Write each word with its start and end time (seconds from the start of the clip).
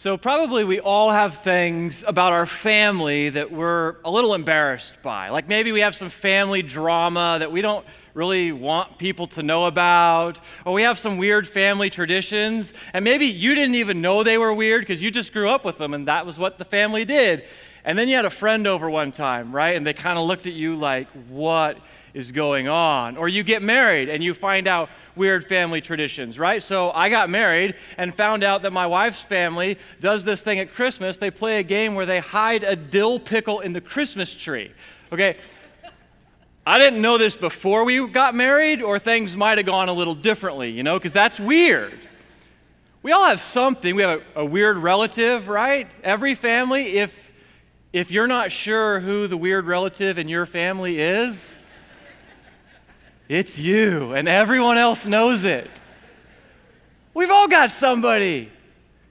So, 0.00 0.16
probably 0.16 0.62
we 0.62 0.78
all 0.78 1.10
have 1.10 1.38
things 1.38 2.04
about 2.06 2.32
our 2.32 2.46
family 2.46 3.30
that 3.30 3.50
we're 3.50 3.96
a 4.04 4.10
little 4.12 4.34
embarrassed 4.34 4.92
by. 5.02 5.30
Like 5.30 5.48
maybe 5.48 5.72
we 5.72 5.80
have 5.80 5.92
some 5.92 6.08
family 6.08 6.62
drama 6.62 7.38
that 7.40 7.50
we 7.50 7.62
don't 7.62 7.84
really 8.14 8.52
want 8.52 8.96
people 8.98 9.26
to 9.26 9.42
know 9.42 9.64
about, 9.64 10.38
or 10.64 10.72
we 10.72 10.82
have 10.84 11.00
some 11.00 11.16
weird 11.16 11.48
family 11.48 11.90
traditions, 11.90 12.72
and 12.92 13.04
maybe 13.04 13.26
you 13.26 13.56
didn't 13.56 13.74
even 13.74 14.00
know 14.00 14.22
they 14.22 14.38
were 14.38 14.54
weird 14.54 14.82
because 14.82 15.02
you 15.02 15.10
just 15.10 15.32
grew 15.32 15.48
up 15.48 15.64
with 15.64 15.78
them 15.78 15.92
and 15.92 16.06
that 16.06 16.24
was 16.24 16.38
what 16.38 16.58
the 16.58 16.64
family 16.64 17.04
did. 17.04 17.42
And 17.84 17.98
then 17.98 18.08
you 18.08 18.16
had 18.16 18.24
a 18.24 18.30
friend 18.30 18.66
over 18.66 18.90
one 18.90 19.12
time, 19.12 19.54
right? 19.54 19.76
And 19.76 19.86
they 19.86 19.92
kind 19.92 20.18
of 20.18 20.26
looked 20.26 20.46
at 20.46 20.52
you 20.52 20.76
like, 20.76 21.08
what 21.28 21.78
is 22.14 22.32
going 22.32 22.68
on? 22.68 23.16
Or 23.16 23.28
you 23.28 23.42
get 23.42 23.62
married 23.62 24.08
and 24.08 24.22
you 24.22 24.34
find 24.34 24.66
out 24.66 24.90
weird 25.14 25.44
family 25.44 25.80
traditions, 25.80 26.38
right? 26.38 26.62
So 26.62 26.90
I 26.90 27.08
got 27.08 27.28
married 27.28 27.74
and 27.96 28.14
found 28.14 28.44
out 28.44 28.62
that 28.62 28.72
my 28.72 28.86
wife's 28.86 29.20
family 29.20 29.78
does 30.00 30.24
this 30.24 30.40
thing 30.40 30.58
at 30.58 30.74
Christmas. 30.74 31.16
They 31.16 31.30
play 31.30 31.58
a 31.58 31.62
game 31.62 31.94
where 31.94 32.06
they 32.06 32.20
hide 32.20 32.62
a 32.62 32.76
dill 32.76 33.18
pickle 33.18 33.60
in 33.60 33.72
the 33.72 33.80
Christmas 33.80 34.34
tree. 34.34 34.72
Okay? 35.12 35.36
I 36.68 36.78
didn't 36.78 37.00
know 37.00 37.16
this 37.16 37.34
before 37.34 37.84
we 37.84 38.06
got 38.08 38.34
married, 38.34 38.82
or 38.82 38.98
things 38.98 39.34
might 39.34 39.56
have 39.56 39.66
gone 39.66 39.88
a 39.88 39.92
little 39.94 40.14
differently, 40.14 40.70
you 40.70 40.82
know, 40.82 40.98
because 40.98 41.14
that's 41.14 41.40
weird. 41.40 41.98
We 43.02 43.10
all 43.12 43.24
have 43.24 43.40
something. 43.40 43.96
We 43.96 44.02
have 44.02 44.22
a, 44.36 44.40
a, 44.40 44.44
weird 44.44 44.76
relative, 44.76 45.48
right? 45.48 45.88
Every 46.04 46.34
family, 46.34 46.98
if 46.98 47.27
if 47.92 48.10
you're 48.10 48.26
not 48.26 48.52
sure 48.52 49.00
who 49.00 49.26
the 49.26 49.36
weird 49.36 49.66
relative 49.66 50.18
in 50.18 50.28
your 50.28 50.46
family 50.46 51.00
is, 51.00 51.56
it's 53.28 53.58
you, 53.58 54.14
and 54.14 54.28
everyone 54.28 54.78
else 54.78 55.04
knows 55.04 55.44
it. 55.44 55.68
We've 57.14 57.30
all 57.30 57.48
got 57.48 57.70
somebody. 57.70 58.50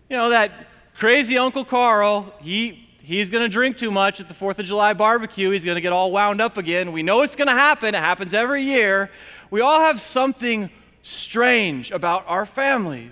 You 0.09 0.17
know, 0.17 0.29
that 0.29 0.51
crazy 0.97 1.37
Uncle 1.37 1.65
Carl, 1.65 2.33
he, 2.41 2.87
he's 3.01 3.29
going 3.29 3.43
to 3.43 3.49
drink 3.49 3.77
too 3.77 3.91
much 3.91 4.19
at 4.19 4.27
the 4.27 4.33
4th 4.33 4.59
of 4.59 4.65
July 4.65 4.93
barbecue. 4.93 5.49
He's 5.49 5.65
going 5.65 5.75
to 5.75 5.81
get 5.81 5.91
all 5.91 6.11
wound 6.11 6.41
up 6.41 6.57
again. 6.57 6.91
We 6.91 7.03
know 7.03 7.21
it's 7.21 7.35
going 7.35 7.47
to 7.47 7.53
happen, 7.53 7.95
it 7.95 7.99
happens 7.99 8.33
every 8.33 8.63
year. 8.63 9.09
We 9.49 9.61
all 9.61 9.79
have 9.79 9.99
something 9.99 10.69
strange 11.03 11.91
about 11.91 12.25
our 12.27 12.45
families. 12.45 13.11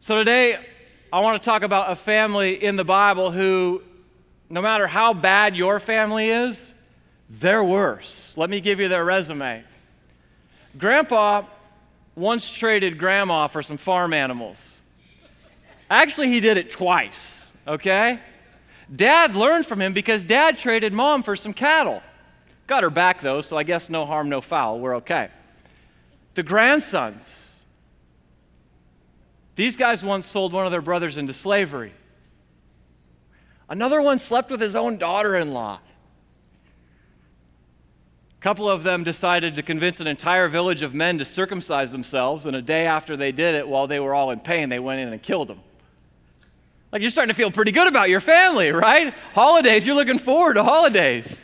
So 0.00 0.16
today, 0.18 0.58
I 1.12 1.20
want 1.20 1.40
to 1.40 1.44
talk 1.44 1.62
about 1.62 1.90
a 1.90 1.96
family 1.96 2.62
in 2.62 2.76
the 2.76 2.84
Bible 2.84 3.30
who, 3.30 3.82
no 4.50 4.62
matter 4.62 4.86
how 4.86 5.12
bad 5.12 5.56
your 5.56 5.78
family 5.80 6.30
is, 6.30 6.60
they're 7.28 7.64
worse. 7.64 8.32
Let 8.36 8.48
me 8.48 8.60
give 8.60 8.80
you 8.80 8.88
their 8.88 9.04
resume. 9.04 9.64
Grandpa 10.76 11.42
once 12.14 12.50
traded 12.50 12.98
grandma 12.98 13.46
for 13.46 13.62
some 13.62 13.76
farm 13.76 14.12
animals. 14.12 14.64
Actually, 15.90 16.28
he 16.28 16.40
did 16.40 16.56
it 16.56 16.70
twice, 16.70 17.44
okay? 17.66 18.20
Dad 18.94 19.34
learned 19.34 19.66
from 19.66 19.80
him 19.80 19.92
because 19.92 20.24
dad 20.24 20.58
traded 20.58 20.92
mom 20.92 21.22
for 21.22 21.36
some 21.36 21.52
cattle. 21.52 22.02
Got 22.66 22.82
her 22.82 22.90
back 22.90 23.20
though, 23.20 23.40
so 23.40 23.56
I 23.56 23.62
guess 23.62 23.88
no 23.88 24.04
harm, 24.06 24.28
no 24.28 24.40
foul. 24.40 24.78
We're 24.80 24.96
okay. 24.96 25.28
The 26.34 26.42
grandsons. 26.42 27.28
These 29.56 29.76
guys 29.76 30.02
once 30.02 30.26
sold 30.26 30.52
one 30.52 30.66
of 30.66 30.72
their 30.72 30.82
brothers 30.82 31.16
into 31.16 31.32
slavery. 31.32 31.92
Another 33.68 34.00
one 34.00 34.18
slept 34.18 34.50
with 34.50 34.60
his 34.60 34.74
own 34.74 34.96
daughter 34.96 35.36
in 35.36 35.52
law. 35.52 35.80
A 38.38 38.40
couple 38.40 38.70
of 38.70 38.84
them 38.84 39.02
decided 39.04 39.56
to 39.56 39.62
convince 39.62 39.98
an 40.00 40.06
entire 40.06 40.48
village 40.48 40.82
of 40.82 40.94
men 40.94 41.18
to 41.18 41.24
circumcise 41.24 41.90
themselves, 41.90 42.46
and 42.46 42.54
a 42.54 42.62
day 42.62 42.86
after 42.86 43.16
they 43.16 43.32
did 43.32 43.54
it, 43.54 43.66
while 43.68 43.86
they 43.86 43.98
were 43.98 44.14
all 44.14 44.30
in 44.30 44.40
pain, 44.40 44.68
they 44.68 44.78
went 44.78 45.00
in 45.00 45.08
and 45.08 45.22
killed 45.22 45.48
them. 45.48 45.60
Like 46.92 47.02
you're 47.02 47.10
starting 47.10 47.30
to 47.30 47.34
feel 47.34 47.50
pretty 47.50 47.72
good 47.72 47.88
about 47.88 48.08
your 48.08 48.20
family, 48.20 48.70
right? 48.70 49.12
Holidays, 49.34 49.84
you're 49.84 49.96
looking 49.96 50.18
forward 50.18 50.54
to 50.54 50.64
holidays. 50.64 51.38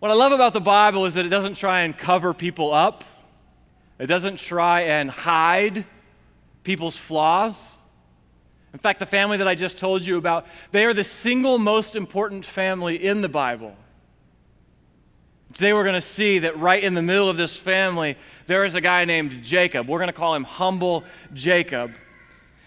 What 0.00 0.10
I 0.10 0.14
love 0.14 0.32
about 0.32 0.52
the 0.52 0.60
Bible 0.60 1.06
is 1.06 1.14
that 1.14 1.24
it 1.24 1.30
doesn't 1.30 1.54
try 1.54 1.82
and 1.82 1.96
cover 1.96 2.34
people 2.34 2.74
up, 2.74 3.04
it 3.98 4.06
doesn't 4.06 4.36
try 4.36 4.82
and 4.82 5.10
hide 5.10 5.86
people's 6.64 6.96
flaws. 6.96 7.56
In 8.74 8.80
fact, 8.80 8.98
the 8.98 9.06
family 9.06 9.36
that 9.36 9.46
I 9.46 9.54
just 9.54 9.78
told 9.78 10.04
you 10.04 10.18
about, 10.18 10.46
they 10.72 10.84
are 10.84 10.92
the 10.92 11.04
single 11.04 11.58
most 11.58 11.94
important 11.94 12.44
family 12.44 13.02
in 13.02 13.20
the 13.20 13.28
Bible. 13.28 13.76
Today 15.54 15.72
we're 15.72 15.84
going 15.84 15.94
to 15.94 16.00
see 16.00 16.40
that 16.40 16.58
right 16.58 16.82
in 16.82 16.94
the 16.94 17.00
middle 17.00 17.30
of 17.30 17.36
this 17.36 17.54
family, 17.54 18.16
there 18.48 18.64
is 18.64 18.74
a 18.74 18.80
guy 18.80 19.04
named 19.04 19.44
Jacob. 19.44 19.88
We're 19.88 20.00
going 20.00 20.08
to 20.08 20.12
call 20.12 20.34
him 20.34 20.42
Humble 20.42 21.04
Jacob. 21.32 21.92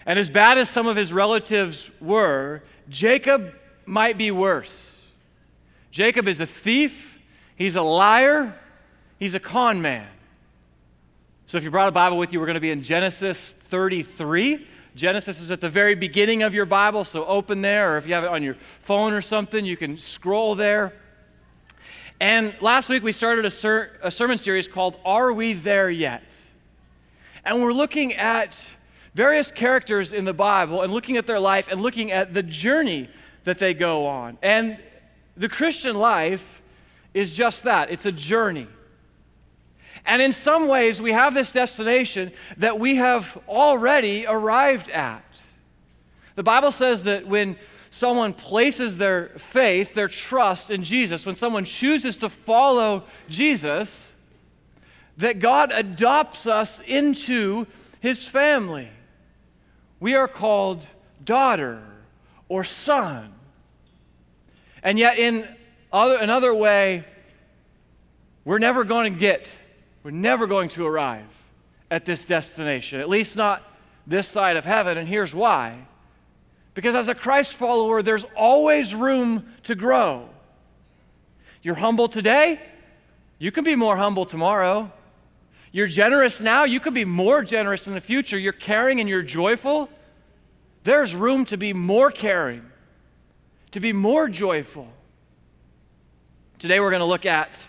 And 0.06 0.18
as 0.18 0.30
bad 0.30 0.56
as 0.56 0.70
some 0.70 0.86
of 0.86 0.96
his 0.96 1.12
relatives 1.12 1.90
were, 2.00 2.62
Jacob 2.88 3.52
might 3.84 4.16
be 4.16 4.30
worse. 4.30 4.86
Jacob 5.90 6.26
is 6.26 6.40
a 6.40 6.46
thief, 6.46 7.18
he's 7.54 7.76
a 7.76 7.82
liar, 7.82 8.58
he's 9.18 9.34
a 9.34 9.40
con 9.40 9.82
man. 9.82 10.08
So 11.46 11.58
if 11.58 11.64
you 11.64 11.70
brought 11.70 11.88
a 11.88 11.92
Bible 11.92 12.16
with 12.16 12.32
you, 12.32 12.40
we're 12.40 12.46
going 12.46 12.54
to 12.54 12.60
be 12.60 12.70
in 12.70 12.82
Genesis 12.82 13.54
33. 13.64 14.66
Genesis 14.98 15.40
is 15.40 15.52
at 15.52 15.60
the 15.60 15.70
very 15.70 15.94
beginning 15.94 16.42
of 16.42 16.56
your 16.56 16.66
Bible, 16.66 17.04
so 17.04 17.24
open 17.24 17.62
there, 17.62 17.94
or 17.94 17.98
if 17.98 18.06
you 18.08 18.14
have 18.14 18.24
it 18.24 18.30
on 18.30 18.42
your 18.42 18.56
phone 18.80 19.12
or 19.12 19.22
something, 19.22 19.64
you 19.64 19.76
can 19.76 19.96
scroll 19.96 20.56
there. 20.56 20.92
And 22.18 22.52
last 22.60 22.88
week 22.88 23.04
we 23.04 23.12
started 23.12 23.44
a, 23.44 23.50
ser- 23.50 23.96
a, 24.02 24.10
sermon 24.10 24.38
series 24.38 24.66
called 24.66 24.98
Are 25.04 25.32
We 25.32 25.52
There 25.52 25.88
Yet? 25.88 26.24
And 27.44 27.62
we're 27.62 27.72
looking 27.72 28.14
at 28.14 28.58
various 29.14 29.52
characters 29.52 30.12
in 30.12 30.24
the 30.24 30.34
Bible 30.34 30.82
and 30.82 30.92
looking 30.92 31.16
at 31.16 31.28
their 31.28 31.38
life 31.38 31.68
and 31.70 31.80
looking 31.80 32.10
at 32.10 32.34
the 32.34 32.42
journey 32.42 33.08
that 33.44 33.60
they 33.60 33.74
go 33.74 34.04
on. 34.04 34.36
And 34.42 34.78
the 35.36 35.48
Christian 35.48 35.94
life 35.94 36.60
is 37.14 37.30
just 37.30 37.62
that 37.62 37.92
it's 37.92 38.04
a 38.04 38.12
journey. 38.12 38.66
And 40.04 40.22
in 40.22 40.32
some 40.32 40.68
ways, 40.68 41.00
we 41.00 41.12
have 41.12 41.34
this 41.34 41.50
destination 41.50 42.32
that 42.56 42.78
we 42.78 42.96
have 42.96 43.38
already 43.48 44.26
arrived 44.26 44.90
at. 44.90 45.24
The 46.34 46.42
Bible 46.42 46.70
says 46.70 47.04
that 47.04 47.26
when 47.26 47.56
someone 47.90 48.32
places 48.32 48.98
their 48.98 49.30
faith, 49.38 49.94
their 49.94 50.08
trust 50.08 50.70
in 50.70 50.82
Jesus, 50.82 51.26
when 51.26 51.34
someone 51.34 51.64
chooses 51.64 52.16
to 52.16 52.28
follow 52.28 53.04
Jesus, 53.28 54.10
that 55.16 55.40
God 55.40 55.72
adopts 55.72 56.46
us 56.46 56.80
into 56.86 57.66
his 58.00 58.26
family. 58.26 58.88
We 60.00 60.14
are 60.14 60.28
called 60.28 60.86
daughter 61.24 61.82
or 62.48 62.62
son. 62.62 63.34
And 64.82 64.98
yet, 64.98 65.18
in 65.18 65.48
other, 65.92 66.16
another 66.16 66.54
way, 66.54 67.04
we're 68.44 68.60
never 68.60 68.84
going 68.84 69.12
to 69.12 69.18
get, 69.18 69.50
we're 70.08 70.12
never 70.12 70.46
going 70.46 70.70
to 70.70 70.86
arrive 70.86 71.28
at 71.90 72.06
this 72.06 72.24
destination, 72.24 72.98
at 72.98 73.10
least 73.10 73.36
not 73.36 73.62
this 74.06 74.26
side 74.26 74.56
of 74.56 74.64
heaven. 74.64 74.96
And 74.96 75.06
here's 75.06 75.34
why 75.34 75.86
because 76.72 76.94
as 76.94 77.08
a 77.08 77.14
Christ 77.14 77.52
follower, 77.52 78.00
there's 78.00 78.24
always 78.34 78.94
room 78.94 79.52
to 79.64 79.74
grow. 79.74 80.30
You're 81.60 81.74
humble 81.74 82.08
today, 82.08 82.58
you 83.38 83.52
can 83.52 83.64
be 83.64 83.76
more 83.76 83.98
humble 83.98 84.24
tomorrow. 84.24 84.90
You're 85.72 85.88
generous 85.88 86.40
now, 86.40 86.64
you 86.64 86.80
could 86.80 86.94
be 86.94 87.04
more 87.04 87.44
generous 87.44 87.86
in 87.86 87.92
the 87.92 88.00
future. 88.00 88.38
You're 88.38 88.54
caring 88.54 89.00
and 89.00 89.10
you're 89.10 89.20
joyful. 89.20 89.90
There's 90.84 91.14
room 91.14 91.44
to 91.46 91.58
be 91.58 91.74
more 91.74 92.10
caring, 92.10 92.64
to 93.72 93.80
be 93.80 93.92
more 93.92 94.26
joyful. 94.30 94.88
Today 96.58 96.80
we're 96.80 96.90
going 96.90 97.00
to 97.00 97.04
look 97.04 97.26
at 97.26 97.60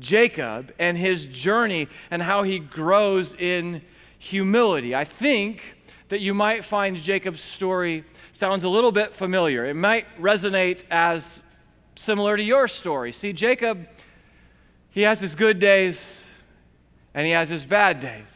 Jacob 0.00 0.72
and 0.78 0.98
his 0.98 1.26
journey 1.26 1.88
and 2.10 2.22
how 2.22 2.42
he 2.42 2.58
grows 2.58 3.34
in 3.34 3.82
humility. 4.18 4.94
I 4.94 5.04
think 5.04 5.76
that 6.08 6.20
you 6.20 6.34
might 6.34 6.64
find 6.64 6.96
Jacob's 6.96 7.40
story 7.40 8.04
sounds 8.32 8.64
a 8.64 8.68
little 8.68 8.90
bit 8.90 9.12
familiar. 9.12 9.66
It 9.66 9.74
might 9.74 10.06
resonate 10.20 10.82
as 10.90 11.40
similar 11.94 12.36
to 12.36 12.42
your 12.42 12.66
story. 12.66 13.12
See, 13.12 13.32
Jacob, 13.32 13.86
he 14.90 15.02
has 15.02 15.20
his 15.20 15.34
good 15.34 15.58
days 15.58 16.00
and 17.14 17.26
he 17.26 17.32
has 17.32 17.48
his 17.48 17.64
bad 17.64 18.00
days. 18.00 18.26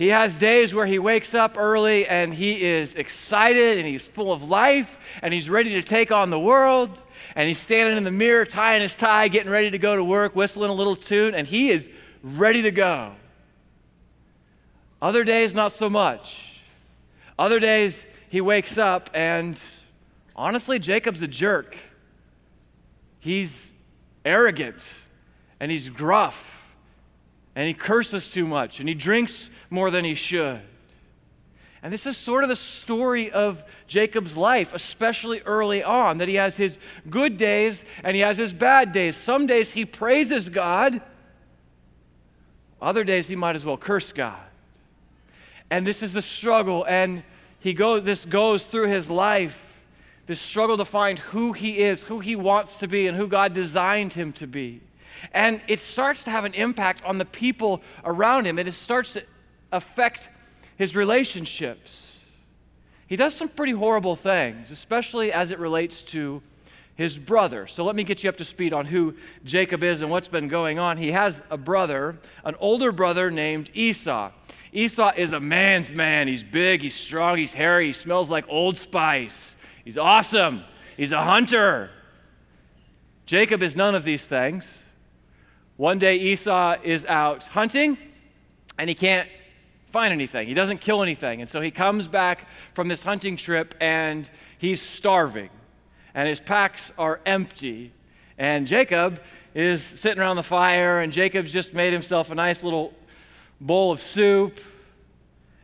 He 0.00 0.08
has 0.08 0.34
days 0.34 0.72
where 0.72 0.86
he 0.86 0.98
wakes 0.98 1.34
up 1.34 1.58
early 1.58 2.06
and 2.06 2.32
he 2.32 2.62
is 2.62 2.94
excited 2.94 3.76
and 3.76 3.86
he's 3.86 4.00
full 4.00 4.32
of 4.32 4.48
life 4.48 4.98
and 5.20 5.34
he's 5.34 5.50
ready 5.50 5.74
to 5.74 5.82
take 5.82 6.10
on 6.10 6.30
the 6.30 6.40
world. 6.40 7.02
And 7.36 7.46
he's 7.46 7.58
standing 7.58 7.98
in 7.98 8.04
the 8.04 8.10
mirror, 8.10 8.46
tying 8.46 8.80
his 8.80 8.94
tie, 8.94 9.28
getting 9.28 9.52
ready 9.52 9.70
to 9.70 9.76
go 9.76 9.94
to 9.94 10.02
work, 10.02 10.34
whistling 10.34 10.70
a 10.70 10.72
little 10.72 10.96
tune, 10.96 11.34
and 11.34 11.46
he 11.46 11.68
is 11.68 11.90
ready 12.22 12.62
to 12.62 12.70
go. 12.70 13.12
Other 15.02 15.22
days, 15.22 15.52
not 15.52 15.70
so 15.70 15.90
much. 15.90 16.62
Other 17.38 17.60
days, 17.60 18.02
he 18.30 18.40
wakes 18.40 18.78
up 18.78 19.10
and 19.12 19.60
honestly, 20.34 20.78
Jacob's 20.78 21.20
a 21.20 21.28
jerk. 21.28 21.76
He's 23.18 23.68
arrogant 24.24 24.82
and 25.60 25.70
he's 25.70 25.90
gruff 25.90 26.59
and 27.60 27.68
he 27.68 27.74
curses 27.74 28.26
too 28.26 28.46
much 28.46 28.80
and 28.80 28.88
he 28.88 28.94
drinks 28.94 29.50
more 29.68 29.90
than 29.90 30.02
he 30.02 30.14
should. 30.14 30.62
And 31.82 31.92
this 31.92 32.06
is 32.06 32.16
sort 32.16 32.42
of 32.42 32.48
the 32.48 32.56
story 32.56 33.30
of 33.30 33.62
Jacob's 33.86 34.34
life, 34.34 34.72
especially 34.72 35.42
early 35.42 35.84
on, 35.84 36.16
that 36.18 36.28
he 36.28 36.36
has 36.36 36.56
his 36.56 36.78
good 37.10 37.36
days 37.36 37.84
and 38.02 38.14
he 38.14 38.22
has 38.22 38.38
his 38.38 38.54
bad 38.54 38.92
days. 38.92 39.14
Some 39.14 39.46
days 39.46 39.72
he 39.72 39.84
praises 39.84 40.48
God, 40.48 41.02
other 42.80 43.04
days 43.04 43.28
he 43.28 43.36
might 43.36 43.56
as 43.56 43.66
well 43.66 43.76
curse 43.76 44.10
God. 44.10 44.40
And 45.68 45.86
this 45.86 46.02
is 46.02 46.14
the 46.14 46.22
struggle, 46.22 46.86
and 46.88 47.22
he 47.58 47.74
goes, 47.74 48.04
this 48.04 48.24
goes 48.24 48.62
through 48.62 48.88
his 48.88 49.10
life, 49.10 49.82
this 50.24 50.40
struggle 50.40 50.78
to 50.78 50.86
find 50.86 51.18
who 51.18 51.52
he 51.52 51.80
is, 51.80 52.00
who 52.00 52.20
he 52.20 52.36
wants 52.36 52.78
to 52.78 52.88
be, 52.88 53.06
and 53.06 53.18
who 53.18 53.28
God 53.28 53.52
designed 53.52 54.14
him 54.14 54.32
to 54.32 54.46
be. 54.46 54.80
And 55.32 55.60
it 55.68 55.80
starts 55.80 56.24
to 56.24 56.30
have 56.30 56.44
an 56.44 56.54
impact 56.54 57.04
on 57.04 57.18
the 57.18 57.24
people 57.24 57.82
around 58.04 58.46
him. 58.46 58.58
It 58.58 58.72
starts 58.72 59.12
to 59.14 59.24
affect 59.72 60.28
his 60.76 60.96
relationships. 60.96 62.12
He 63.06 63.16
does 63.16 63.34
some 63.34 63.48
pretty 63.48 63.72
horrible 63.72 64.16
things, 64.16 64.70
especially 64.70 65.32
as 65.32 65.50
it 65.50 65.58
relates 65.58 66.02
to 66.04 66.42
his 66.94 67.16
brother. 67.16 67.66
So 67.66 67.84
let 67.84 67.96
me 67.96 68.04
get 68.04 68.22
you 68.22 68.28
up 68.28 68.36
to 68.36 68.44
speed 68.44 68.72
on 68.72 68.86
who 68.86 69.14
Jacob 69.42 69.82
is 69.82 70.02
and 70.02 70.10
what's 70.10 70.28
been 70.28 70.48
going 70.48 70.78
on. 70.78 70.96
He 70.98 71.12
has 71.12 71.42
a 71.50 71.56
brother, 71.56 72.18
an 72.44 72.54
older 72.60 72.92
brother 72.92 73.30
named 73.30 73.70
Esau. 73.74 74.30
Esau 74.72 75.12
is 75.16 75.32
a 75.32 75.40
man's 75.40 75.90
man. 75.90 76.28
He's 76.28 76.44
big, 76.44 76.82
he's 76.82 76.94
strong, 76.94 77.38
he's 77.38 77.52
hairy, 77.52 77.88
he 77.88 77.92
smells 77.92 78.30
like 78.30 78.44
Old 78.48 78.76
Spice. 78.76 79.56
He's 79.84 79.98
awesome, 79.98 80.62
he's 80.96 81.12
a 81.12 81.24
hunter. 81.24 81.90
Jacob 83.26 83.62
is 83.62 83.74
none 83.74 83.94
of 83.94 84.04
these 84.04 84.22
things. 84.22 84.66
One 85.80 85.98
day 85.98 86.16
Esau 86.16 86.76
is 86.84 87.06
out 87.06 87.46
hunting 87.46 87.96
and 88.76 88.90
he 88.90 88.94
can't 88.94 89.26
find 89.86 90.12
anything. 90.12 90.46
He 90.46 90.52
doesn't 90.52 90.82
kill 90.82 91.02
anything. 91.02 91.40
And 91.40 91.48
so 91.48 91.62
he 91.62 91.70
comes 91.70 92.06
back 92.06 92.46
from 92.74 92.88
this 92.88 93.02
hunting 93.02 93.34
trip 93.38 93.74
and 93.80 94.28
he's 94.58 94.82
starving. 94.82 95.48
And 96.12 96.28
his 96.28 96.38
packs 96.38 96.92
are 96.98 97.22
empty. 97.24 97.94
And 98.36 98.66
Jacob 98.66 99.22
is 99.54 99.82
sitting 99.82 100.20
around 100.20 100.36
the 100.36 100.42
fire, 100.42 101.00
and 101.00 101.14
Jacob's 101.14 101.50
just 101.50 101.72
made 101.72 101.94
himself 101.94 102.30
a 102.30 102.34
nice 102.34 102.62
little 102.62 102.92
bowl 103.58 103.90
of 103.90 104.02
soup. 104.02 104.60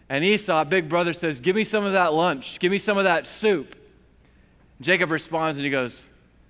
And 0.08 0.24
Esau, 0.24 0.64
big 0.64 0.88
brother, 0.88 1.12
says, 1.12 1.40
Give 1.40 1.54
me 1.54 1.64
some 1.64 1.84
of 1.84 1.92
that 1.92 2.14
lunch. 2.14 2.58
Give 2.58 2.72
me 2.72 2.78
some 2.78 2.96
of 2.96 3.04
that 3.04 3.26
soup. 3.26 3.76
Jacob 4.80 5.10
responds 5.10 5.58
and 5.58 5.64
he 5.66 5.70
goes, 5.70 6.06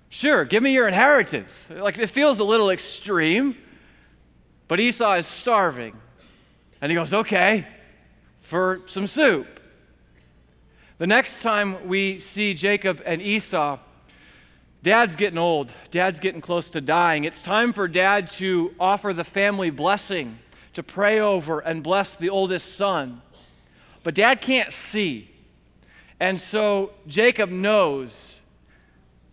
Sure, 0.09 0.45
give 0.45 0.63
me 0.63 0.73
your 0.73 0.87
inheritance. 0.87 1.53
Like 1.69 1.97
it 1.97 2.07
feels 2.07 2.39
a 2.39 2.43
little 2.43 2.69
extreme, 2.69 3.57
but 4.67 4.79
Esau 4.79 5.15
is 5.15 5.27
starving. 5.27 5.95
And 6.81 6.91
he 6.91 6.95
goes, 6.95 7.13
Okay, 7.13 7.67
for 8.39 8.81
some 8.85 9.07
soup. 9.07 9.59
The 10.97 11.07
next 11.07 11.41
time 11.41 11.87
we 11.87 12.17
see 12.19 12.53
Jacob 12.53 13.01
and 13.05 13.21
Esau, 13.21 13.79
Dad's 14.81 15.15
getting 15.15 15.37
old. 15.37 15.73
Dad's 15.91 16.19
getting 16.19 16.41
close 16.41 16.69
to 16.69 16.81
dying. 16.81 17.23
It's 17.23 17.41
time 17.41 17.73
for 17.73 17.87
dad 17.87 18.29
to 18.29 18.73
offer 18.79 19.13
the 19.13 19.23
family 19.23 19.69
blessing, 19.69 20.39
to 20.73 20.81
pray 20.81 21.19
over 21.19 21.59
and 21.59 21.83
bless 21.83 22.15
the 22.15 22.29
oldest 22.29 22.75
son. 22.75 23.21
But 24.03 24.15
dad 24.15 24.41
can't 24.41 24.71
see. 24.71 25.29
And 26.19 26.39
so 26.39 26.93
Jacob 27.05 27.49
knows 27.49 28.36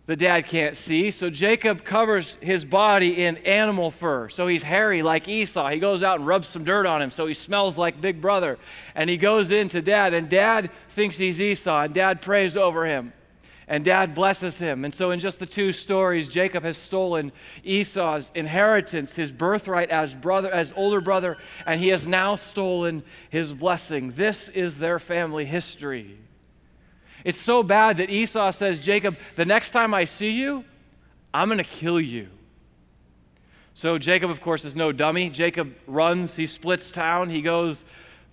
the 0.05 0.15
dad 0.15 0.45
can't 0.45 0.77
see. 0.77 1.09
So 1.11 1.29
Jacob 1.29 1.83
covers 1.83 2.37
his 2.39 2.63
body 2.63 3.23
in 3.23 3.37
animal 3.37 3.89
fur. 3.89 4.29
So 4.29 4.47
he's 4.47 4.61
hairy 4.61 5.01
like 5.01 5.27
Esau. 5.27 5.69
He 5.69 5.79
goes 5.79 6.03
out 6.03 6.19
and 6.19 6.27
rubs 6.27 6.47
some 6.47 6.63
dirt 6.63 6.85
on 6.85 7.01
him 7.01 7.09
so 7.09 7.25
he 7.25 7.33
smells 7.33 7.77
like 7.77 7.99
big 8.01 8.21
brother. 8.21 8.59
And 8.93 9.09
he 9.09 9.17
goes 9.17 9.51
in 9.51 9.67
to 9.69 9.81
dad, 9.81 10.13
and 10.13 10.29
dad 10.29 10.69
thinks 10.89 11.17
he's 11.17 11.41
Esau, 11.41 11.83
and 11.83 11.93
dad 11.93 12.21
prays 12.21 12.55
over 12.55 12.85
him. 12.85 13.13
And 13.67 13.83
dad 13.83 14.13
blesses 14.13 14.57
him. 14.57 14.85
And 14.85 14.93
so, 14.93 15.09
in 15.09 15.19
just 15.19 15.39
the 15.39 15.47
two 15.47 15.71
stories, 15.71 16.29
Jacob 16.29 16.61
has 16.61 16.77
stolen 16.77 17.31
Esau's 17.63 18.29
inheritance, 18.35 19.13
his 19.13 19.31
birthright 19.31 19.89
as 19.89 20.13
brother, 20.13 20.51
as 20.51 20.71
older 20.75 21.01
brother, 21.01 21.35
and 21.65 21.79
he 21.79 21.87
has 21.87 22.05
now 22.05 22.35
stolen 22.35 23.01
his 23.31 23.53
blessing. 23.53 24.11
This 24.11 24.49
is 24.49 24.77
their 24.77 24.99
family 24.99 25.45
history. 25.45 26.19
It's 27.25 27.41
so 27.41 27.63
bad 27.63 27.97
that 27.97 28.09
Esau 28.11 28.51
says, 28.51 28.79
Jacob, 28.79 29.17
the 29.35 29.45
next 29.45 29.71
time 29.71 29.93
I 29.95 30.05
see 30.05 30.29
you, 30.29 30.63
I'm 31.33 31.49
going 31.49 31.57
to 31.57 31.63
kill 31.63 31.99
you. 31.99 32.29
So 33.73 33.97
Jacob, 33.97 34.29
of 34.29 34.39
course, 34.39 34.63
is 34.63 34.75
no 34.75 34.91
dummy. 34.93 35.29
Jacob 35.29 35.75
runs, 35.87 36.35
he 36.35 36.45
splits 36.45 36.91
town, 36.91 37.29
he 37.31 37.41
goes 37.41 37.83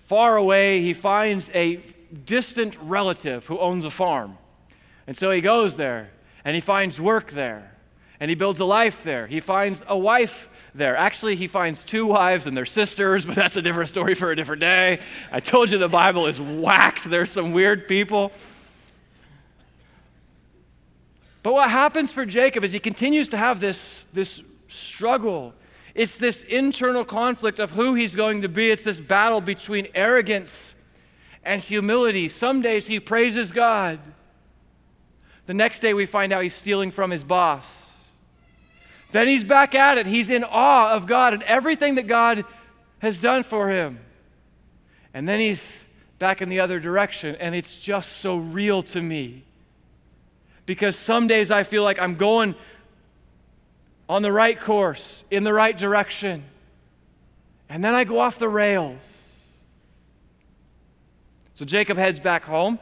far 0.04 0.36
away, 0.36 0.82
he 0.82 0.92
finds 0.92 1.50
a 1.54 1.82
distant 2.26 2.76
relative 2.82 3.46
who 3.46 3.58
owns 3.58 3.86
a 3.86 3.90
farm. 3.90 4.36
And 5.06 5.16
so 5.16 5.30
he 5.30 5.40
goes 5.40 5.74
there 5.74 6.10
and 6.44 6.54
he 6.54 6.60
finds 6.60 7.00
work 7.00 7.32
there 7.32 7.72
and 8.20 8.28
he 8.30 8.34
builds 8.34 8.60
a 8.60 8.64
life 8.64 9.02
there. 9.02 9.26
He 9.26 9.40
finds 9.40 9.82
a 9.88 9.96
wife 9.96 10.48
there. 10.74 10.96
Actually, 10.96 11.34
he 11.34 11.46
finds 11.46 11.82
two 11.82 12.06
wives 12.06 12.46
and 12.46 12.54
they're 12.54 12.66
sisters, 12.66 13.24
but 13.26 13.34
that's 13.34 13.56
a 13.56 13.62
different 13.62 13.88
story 13.88 14.14
for 14.14 14.30
a 14.30 14.36
different 14.36 14.60
day. 14.60 15.00
I 15.32 15.40
told 15.40 15.70
you 15.70 15.78
the 15.78 15.88
Bible 15.88 16.26
is 16.26 16.38
whacked. 16.38 17.08
There's 17.08 17.30
some 17.30 17.52
weird 17.52 17.88
people. 17.88 18.32
But 21.42 21.54
what 21.54 21.70
happens 21.70 22.12
for 22.12 22.24
Jacob 22.24 22.64
is 22.64 22.72
he 22.72 22.78
continues 22.78 23.28
to 23.28 23.36
have 23.36 23.60
this, 23.60 24.06
this 24.12 24.42
struggle. 24.68 25.54
It's 25.94 26.16
this 26.16 26.42
internal 26.42 27.04
conflict 27.04 27.58
of 27.58 27.72
who 27.72 27.94
he's 27.94 28.14
going 28.14 28.42
to 28.42 28.48
be. 28.48 28.70
It's 28.70 28.84
this 28.84 29.00
battle 29.00 29.40
between 29.40 29.88
arrogance 29.94 30.74
and 31.44 31.60
humility. 31.60 32.28
Some 32.28 32.62
days 32.62 32.86
he 32.86 33.00
praises 33.00 33.50
God. 33.50 33.98
The 35.46 35.54
next 35.54 35.80
day 35.80 35.92
we 35.92 36.06
find 36.06 36.32
out 36.32 36.42
he's 36.44 36.54
stealing 36.54 36.92
from 36.92 37.10
his 37.10 37.24
boss. 37.24 37.68
Then 39.10 39.26
he's 39.26 39.44
back 39.44 39.74
at 39.74 39.98
it. 39.98 40.06
He's 40.06 40.30
in 40.30 40.44
awe 40.44 40.92
of 40.92 41.06
God 41.06 41.34
and 41.34 41.42
everything 41.42 41.96
that 41.96 42.06
God 42.06 42.44
has 43.00 43.18
done 43.18 43.42
for 43.42 43.68
him. 43.68 43.98
And 45.12 45.28
then 45.28 45.40
he's 45.40 45.60
back 46.18 46.40
in 46.40 46.48
the 46.48 46.60
other 46.60 46.78
direction, 46.78 47.34
and 47.40 47.54
it's 47.54 47.74
just 47.74 48.18
so 48.18 48.36
real 48.36 48.82
to 48.84 49.02
me 49.02 49.44
because 50.66 50.96
some 50.96 51.26
days 51.26 51.50
I 51.50 51.62
feel 51.62 51.82
like 51.82 51.98
I'm 51.98 52.16
going 52.16 52.54
on 54.08 54.22
the 54.22 54.32
right 54.32 54.58
course, 54.58 55.24
in 55.30 55.44
the 55.44 55.52
right 55.52 55.76
direction, 55.76 56.44
and 57.68 57.82
then 57.82 57.94
I 57.94 58.04
go 58.04 58.18
off 58.20 58.38
the 58.38 58.48
rails. 58.48 59.08
So 61.54 61.64
Jacob 61.64 61.96
heads 61.96 62.18
back 62.18 62.44
home. 62.44 62.78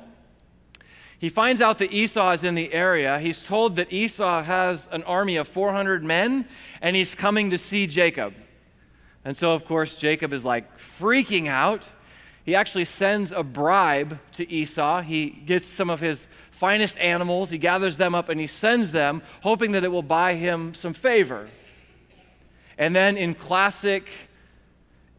He 1.19 1.29
finds 1.29 1.61
out 1.61 1.79
that 1.79 1.93
Esau 1.93 2.33
is 2.33 2.45
in 2.45 2.55
the 2.55 2.73
area. 2.73 3.19
He's 3.19 3.43
told 3.43 3.77
that 3.77 3.93
Esau 3.93 4.43
has 4.43 4.89
an 4.91 5.03
army 5.03 5.37
of 5.37 5.47
400 5.47 6.03
men 6.03 6.49
and 6.81 6.97
he's 6.97 7.15
coming 7.15 7.51
to 7.51 7.59
see 7.59 7.87
Jacob. 7.87 8.33
And 9.23 9.37
so, 9.37 9.53
of 9.53 9.67
course, 9.67 9.97
Jacob 9.97 10.33
is 10.33 10.47
like 10.47 10.79
freaking 10.79 11.47
out. 11.47 11.91
He 12.45 12.55
actually 12.55 12.85
sends 12.85 13.31
a 13.31 13.43
bribe 13.43 14.19
to 14.33 14.51
Esau. 14.51 15.03
He 15.03 15.31
gets 15.31 15.67
some 15.67 15.91
of 15.91 16.01
his 16.01 16.27
finest 16.51 16.97
animals, 16.99 17.49
he 17.49 17.59
gathers 17.59 17.97
them 17.97 18.15
up 18.15 18.29
and 18.29 18.39
he 18.39 18.47
sends 18.47 18.93
them, 18.93 19.23
hoping 19.43 19.73
that 19.73 19.85
it 19.85 19.91
will 19.91 20.03
buy 20.03 20.35
him 20.35 20.75
some 20.75 20.93
favor. 20.93 21.49
And 22.77 22.95
then, 22.95 23.17
in 23.17 23.35
classic, 23.35 24.09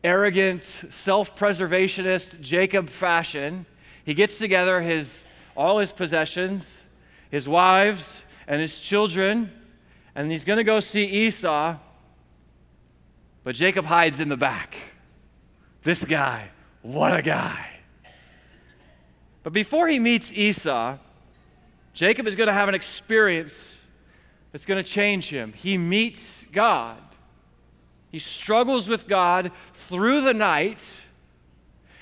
arrogant, 0.03 0.69
self 0.89 1.35
preservationist 1.35 2.41
Jacob 2.41 2.89
fashion, 2.89 3.65
he 4.03 4.13
gets 4.13 4.37
together 4.37 4.81
his, 4.81 5.23
all 5.55 5.79
his 5.79 5.91
possessions, 5.91 6.67
his 7.29 7.47
wives, 7.47 8.23
and 8.47 8.59
his 8.61 8.79
children, 8.79 9.51
and 10.15 10.31
he's 10.31 10.43
going 10.43 10.57
to 10.57 10.63
go 10.63 10.79
see 10.79 11.05
Esau. 11.05 11.77
But 13.43 13.55
Jacob 13.55 13.85
hides 13.85 14.19
in 14.19 14.29
the 14.29 14.37
back. 14.37 14.75
This 15.83 16.03
guy, 16.03 16.49
what 16.81 17.17
a 17.17 17.21
guy. 17.21 17.67
But 19.43 19.53
before 19.53 19.87
he 19.87 19.99
meets 19.99 20.31
Esau, 20.31 20.97
Jacob 21.93 22.27
is 22.27 22.35
going 22.35 22.47
to 22.47 22.53
have 22.53 22.69
an 22.69 22.75
experience 22.75 23.53
that's 24.51 24.65
going 24.65 24.83
to 24.83 24.89
change 24.89 25.27
him. 25.27 25.53
He 25.53 25.77
meets 25.77 26.43
God. 26.51 26.97
He 28.09 28.19
struggles 28.19 28.87
with 28.87 29.07
God 29.07 29.51
through 29.73 30.21
the 30.21 30.33
night. 30.33 30.83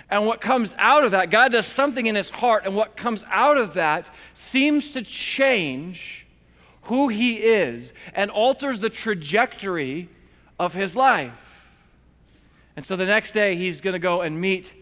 And 0.10 0.26
what 0.26 0.42
comes 0.42 0.74
out 0.78 1.04
of 1.04 1.12
that, 1.12 1.30
God 1.30 1.52
does 1.52 1.68
something 1.68 2.08
in 2.08 2.16
his 2.16 2.30
heart, 2.30 2.66
and 2.66 2.76
what 2.76 2.98
comes 2.98 3.24
out 3.30 3.58
of 3.58 3.76
that 3.76 4.14
seems 4.34 4.90
to 4.92 5.04
change 5.04 6.26
who 6.84 7.10
he 7.10 7.36
is 7.36 7.94
and 8.16 8.32
alters 8.32 8.80
the 8.80 8.90
trajectory 8.90 10.10
of 10.58 10.74
his 10.74 10.96
life. 10.96 11.49
And 12.76 12.86
so 12.86 12.96
the 12.96 13.06
next 13.06 13.34
day, 13.34 13.56
he's 13.56 13.82
going 13.82 13.94
to 13.94 14.00
go 14.00 14.22
and 14.22 14.40
meet 14.40 14.74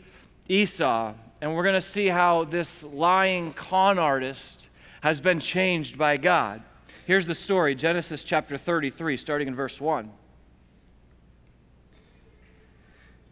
Esau, 0.48 1.13
and 1.41 1.56
we're 1.56 1.63
going 1.63 1.75
to 1.75 1.82
see 1.82 2.08
how 2.08 2.44
this 2.44 2.84
lying 2.84 3.53
con 3.53 4.00
artist 4.00 4.67
has 5.01 5.20
been 5.20 5.39
changed 5.39 5.98
by 5.98 6.17
God. 6.17 6.62
Here's 7.06 7.25
the 7.25 7.36
story 7.36 7.75
Genesis 7.75 8.24
chapter 8.24 8.58
33, 8.58 9.17
starting 9.17 9.48
in 9.48 9.56
verse 9.56 9.79
1. 9.79 10.12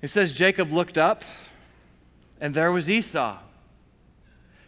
It 0.01 0.09
says, 0.09 0.31
Jacob 0.31 0.71
looked 0.71 0.97
up, 0.97 1.25
and 2.39 2.53
there 2.53 2.71
was 2.71 2.89
Esau 2.89 3.39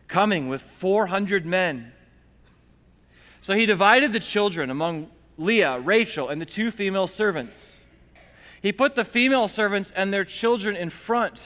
coming 0.07 0.47
with 0.47 0.61
400 0.61 1.45
men. 1.45 1.91
So 3.41 3.53
he 3.53 3.65
divided 3.65 4.13
the 4.13 4.19
children 4.19 4.69
among 4.69 5.09
Leah, 5.37 5.79
Rachel, 5.79 6.29
and 6.29 6.41
the 6.41 6.45
two 6.45 6.71
female 6.71 7.07
servants. 7.07 7.57
He 8.67 8.73
put 8.73 8.95
the 8.95 9.05
female 9.05 9.47
servants 9.47 9.93
and 9.95 10.13
their 10.13 10.25
children 10.25 10.75
in 10.75 10.89
front, 10.89 11.41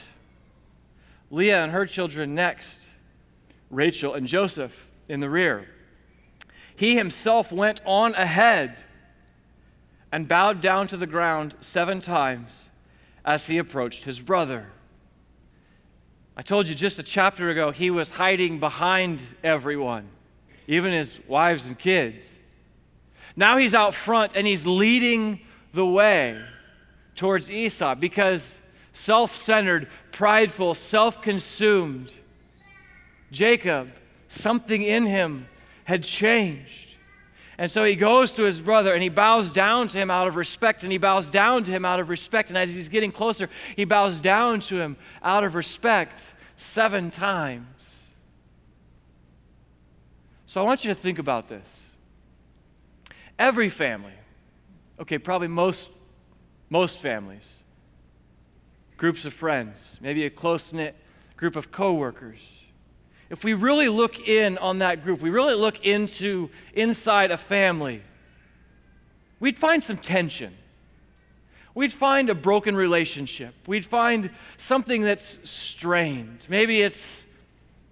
Leah 1.30 1.62
and 1.62 1.70
her 1.70 1.86
children 1.86 2.34
next, 2.34 2.80
Rachel 3.70 4.14
and 4.14 4.26
Joseph 4.26 4.88
in 5.08 5.20
the 5.20 5.30
rear. 5.30 5.68
He 6.74 6.96
himself 6.96 7.52
went 7.52 7.80
on 7.84 8.16
ahead 8.16 8.82
and 10.10 10.26
bowed 10.26 10.60
down 10.60 10.88
to 10.88 10.96
the 10.96 11.06
ground 11.06 11.54
seven 11.60 12.00
times 12.00 12.56
as 13.24 13.46
he 13.46 13.56
approached 13.56 14.02
his 14.02 14.18
brother. 14.18 14.72
I 16.36 16.42
told 16.42 16.66
you 16.66 16.74
just 16.74 16.98
a 16.98 17.04
chapter 17.04 17.50
ago, 17.50 17.70
he 17.70 17.88
was 17.88 18.10
hiding 18.10 18.58
behind 18.58 19.20
everyone, 19.44 20.08
even 20.66 20.90
his 20.90 21.20
wives 21.28 21.66
and 21.66 21.78
kids. 21.78 22.26
Now 23.36 23.58
he's 23.58 23.74
out 23.74 23.94
front 23.94 24.32
and 24.34 24.44
he's 24.44 24.66
leading 24.66 25.38
the 25.72 25.86
way 25.86 26.42
towards 27.14 27.50
Esau 27.50 27.94
because 27.94 28.56
self 28.92 29.36
centered, 29.36 29.88
prideful, 30.10 30.74
self 30.74 31.22
consumed 31.22 32.12
Jacob, 33.30 33.90
something 34.28 34.82
in 34.82 35.06
him 35.06 35.46
had 35.84 36.04
changed. 36.04 36.88
And 37.58 37.70
so 37.70 37.84
he 37.84 37.96
goes 37.96 38.32
to 38.32 38.42
his 38.42 38.60
brother 38.60 38.92
and 38.92 39.02
he 39.02 39.08
bows 39.08 39.52
down 39.52 39.88
to 39.88 39.98
him 39.98 40.10
out 40.10 40.26
of 40.26 40.36
respect, 40.36 40.82
and 40.82 40.90
he 40.90 40.98
bows 40.98 41.26
down 41.26 41.64
to 41.64 41.70
him 41.70 41.84
out 41.84 42.00
of 42.00 42.08
respect. 42.08 42.48
And 42.48 42.58
as 42.58 42.72
he's 42.72 42.88
getting 42.88 43.12
closer, 43.12 43.48
he 43.76 43.84
bows 43.84 44.20
down 44.20 44.60
to 44.60 44.80
him 44.80 44.96
out 45.22 45.44
of 45.44 45.54
respect 45.54 46.22
seven 46.56 47.10
times. 47.10 47.66
So 50.46 50.60
I 50.60 50.64
want 50.64 50.84
you 50.84 50.88
to 50.88 50.94
think 50.94 51.18
about 51.18 51.48
this. 51.48 51.68
Every 53.38 53.68
family, 53.68 54.12
okay, 55.00 55.18
probably 55.18 55.48
most, 55.48 55.88
most 56.72 56.98
families, 57.00 57.46
groups 58.96 59.26
of 59.26 59.34
friends, 59.34 59.98
maybe 60.00 60.24
a 60.24 60.30
close 60.30 60.72
knit 60.72 60.96
group 61.36 61.54
of 61.54 61.70
coworkers, 61.70 62.40
if 63.28 63.44
we 63.44 63.52
really 63.52 63.90
look 63.90 64.26
in 64.26 64.56
on 64.56 64.78
that 64.78 65.04
group, 65.04 65.20
we 65.20 65.28
really 65.28 65.54
look 65.54 65.84
into 65.84 66.48
inside 66.72 67.30
a 67.30 67.36
family, 67.36 68.00
we'd 69.38 69.58
find 69.58 69.82
some 69.82 69.98
tension. 69.98 70.54
We'd 71.74 71.92
find 71.92 72.30
a 72.30 72.34
broken 72.34 72.74
relationship. 72.74 73.54
We'd 73.66 73.84
find 73.84 74.30
something 74.56 75.02
that's 75.02 75.38
strained. 75.44 76.40
Maybe 76.48 76.80
it's 76.80 77.22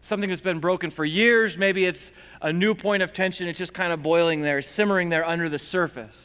something 0.00 0.30
that's 0.30 0.40
been 0.40 0.60
broken 0.60 0.88
for 0.88 1.04
years. 1.04 1.58
Maybe 1.58 1.84
it's 1.84 2.10
a 2.40 2.52
new 2.52 2.74
point 2.74 3.02
of 3.02 3.12
tension. 3.12 3.46
It's 3.46 3.58
just 3.58 3.74
kind 3.74 3.92
of 3.92 4.02
boiling 4.02 4.40
there, 4.40 4.62
simmering 4.62 5.10
there 5.10 5.26
under 5.26 5.50
the 5.50 5.58
surface. 5.58 6.16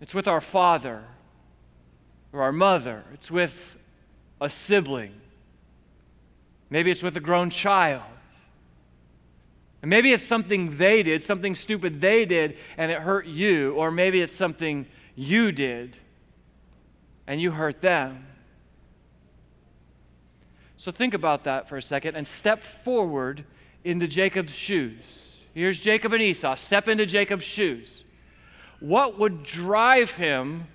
It's 0.00 0.14
with 0.14 0.28
our 0.28 0.40
father 0.40 1.04
or 2.32 2.42
our 2.42 2.52
mother. 2.52 3.04
It's 3.12 3.30
with 3.30 3.76
a 4.40 4.50
sibling. 4.50 5.14
Maybe 6.70 6.90
it's 6.90 7.02
with 7.02 7.16
a 7.16 7.20
grown 7.20 7.50
child. 7.50 8.02
And 9.82 9.90
maybe 9.90 10.12
it's 10.12 10.24
something 10.24 10.76
they 10.78 11.02
did, 11.02 11.22
something 11.22 11.54
stupid 11.54 12.00
they 12.00 12.24
did, 12.24 12.56
and 12.76 12.90
it 12.90 13.00
hurt 13.00 13.26
you. 13.26 13.74
Or 13.74 13.90
maybe 13.90 14.20
it's 14.22 14.34
something 14.34 14.86
you 15.14 15.52
did 15.52 15.96
and 17.26 17.40
you 17.40 17.50
hurt 17.50 17.80
them. 17.80 18.26
So 20.76 20.90
think 20.90 21.14
about 21.14 21.44
that 21.44 21.68
for 21.68 21.76
a 21.76 21.82
second 21.82 22.14
and 22.14 22.26
step 22.26 22.62
forward 22.62 23.44
into 23.84 24.06
Jacob's 24.06 24.54
shoes. 24.54 25.22
Here's 25.54 25.78
Jacob 25.78 26.12
and 26.12 26.22
Esau. 26.22 26.56
Step 26.56 26.88
into 26.88 27.06
Jacob's 27.06 27.44
shoes. 27.44 28.03
What 28.80 29.18
would 29.18 29.42
drive 29.42 30.12
him 30.12 30.66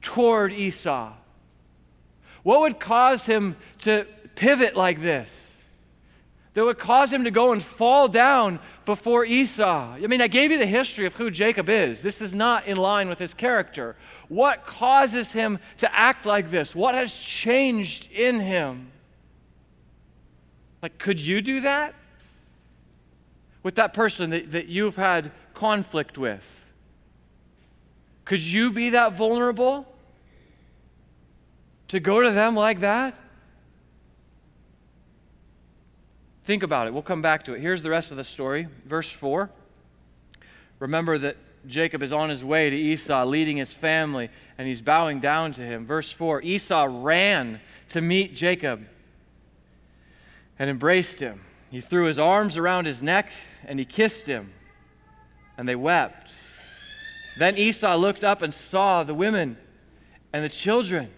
toward 0.00 0.52
Esau? 0.52 1.12
What 2.42 2.60
would 2.60 2.80
cause 2.80 3.24
him 3.24 3.56
to 3.80 4.06
pivot 4.34 4.76
like 4.76 5.00
this 5.00 5.30
that 6.54 6.64
would 6.64 6.78
cause 6.78 7.10
him 7.10 7.24
to 7.24 7.30
go 7.30 7.52
and 7.52 7.62
fall 7.62 8.08
down 8.08 8.58
before 8.84 9.24
Esau. 9.24 9.94
I 9.94 10.06
mean, 10.06 10.20
I 10.20 10.28
gave 10.28 10.50
you 10.50 10.58
the 10.58 10.66
history 10.66 11.06
of 11.06 11.16
who 11.16 11.30
Jacob 11.30 11.68
is. 11.68 12.02
This 12.02 12.20
is 12.20 12.34
not 12.34 12.66
in 12.66 12.76
line 12.76 13.08
with 13.08 13.18
his 13.18 13.32
character. 13.32 13.96
What 14.28 14.66
causes 14.66 15.32
him 15.32 15.60
to 15.78 15.98
act 15.98 16.26
like 16.26 16.50
this? 16.50 16.74
What 16.74 16.94
has 16.94 17.12
changed 17.14 18.10
in 18.12 18.40
him? 18.40 18.88
Like, 20.82 20.98
could 20.98 21.20
you 21.20 21.40
do 21.40 21.60
that? 21.60 21.94
With 23.62 23.76
that 23.76 23.94
person 23.94 24.30
that, 24.30 24.50
that 24.52 24.66
you've 24.66 24.96
had 24.96 25.30
conflict 25.54 26.18
with? 26.18 26.61
Could 28.24 28.42
you 28.42 28.70
be 28.70 28.90
that 28.90 29.14
vulnerable? 29.14 29.86
To 31.88 32.00
go 32.00 32.22
to 32.22 32.30
them 32.30 32.54
like 32.54 32.80
that? 32.80 33.18
Think 36.44 36.62
about 36.62 36.86
it. 36.86 36.92
We'll 36.92 37.02
come 37.02 37.22
back 37.22 37.44
to 37.44 37.54
it. 37.54 37.60
Here's 37.60 37.82
the 37.82 37.90
rest 37.90 38.10
of 38.10 38.16
the 38.16 38.24
story. 38.24 38.66
Verse 38.84 39.10
4. 39.10 39.50
Remember 40.78 41.18
that 41.18 41.36
Jacob 41.66 42.02
is 42.02 42.12
on 42.12 42.28
his 42.28 42.42
way 42.42 42.70
to 42.70 42.76
Esau, 42.76 43.24
leading 43.24 43.56
his 43.56 43.72
family, 43.72 44.30
and 44.58 44.66
he's 44.66 44.82
bowing 44.82 45.20
down 45.20 45.52
to 45.52 45.62
him. 45.62 45.86
Verse 45.86 46.10
4 46.10 46.42
Esau 46.42 46.88
ran 46.90 47.60
to 47.90 48.00
meet 48.00 48.34
Jacob 48.34 48.86
and 50.58 50.68
embraced 50.68 51.20
him. 51.20 51.40
He 51.70 51.80
threw 51.80 52.06
his 52.06 52.18
arms 52.18 52.56
around 52.56 52.86
his 52.86 53.02
neck 53.02 53.32
and 53.64 53.78
he 53.78 53.84
kissed 53.84 54.26
him, 54.26 54.52
and 55.56 55.68
they 55.68 55.76
wept. 55.76 56.34
Then 57.36 57.56
Esau 57.56 57.96
looked 57.96 58.24
up 58.24 58.42
and 58.42 58.52
saw 58.52 59.02
the 59.02 59.14
women 59.14 59.56
and 60.32 60.44
the 60.44 60.48
children. 60.48 61.10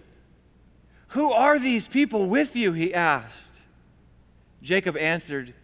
Who 1.08 1.32
are 1.32 1.58
these 1.58 1.86
people 1.86 2.26
with 2.26 2.56
you? 2.56 2.72
He 2.72 2.94
asked. 2.94 3.38
Jacob 4.62 4.96
answered, 4.96 5.54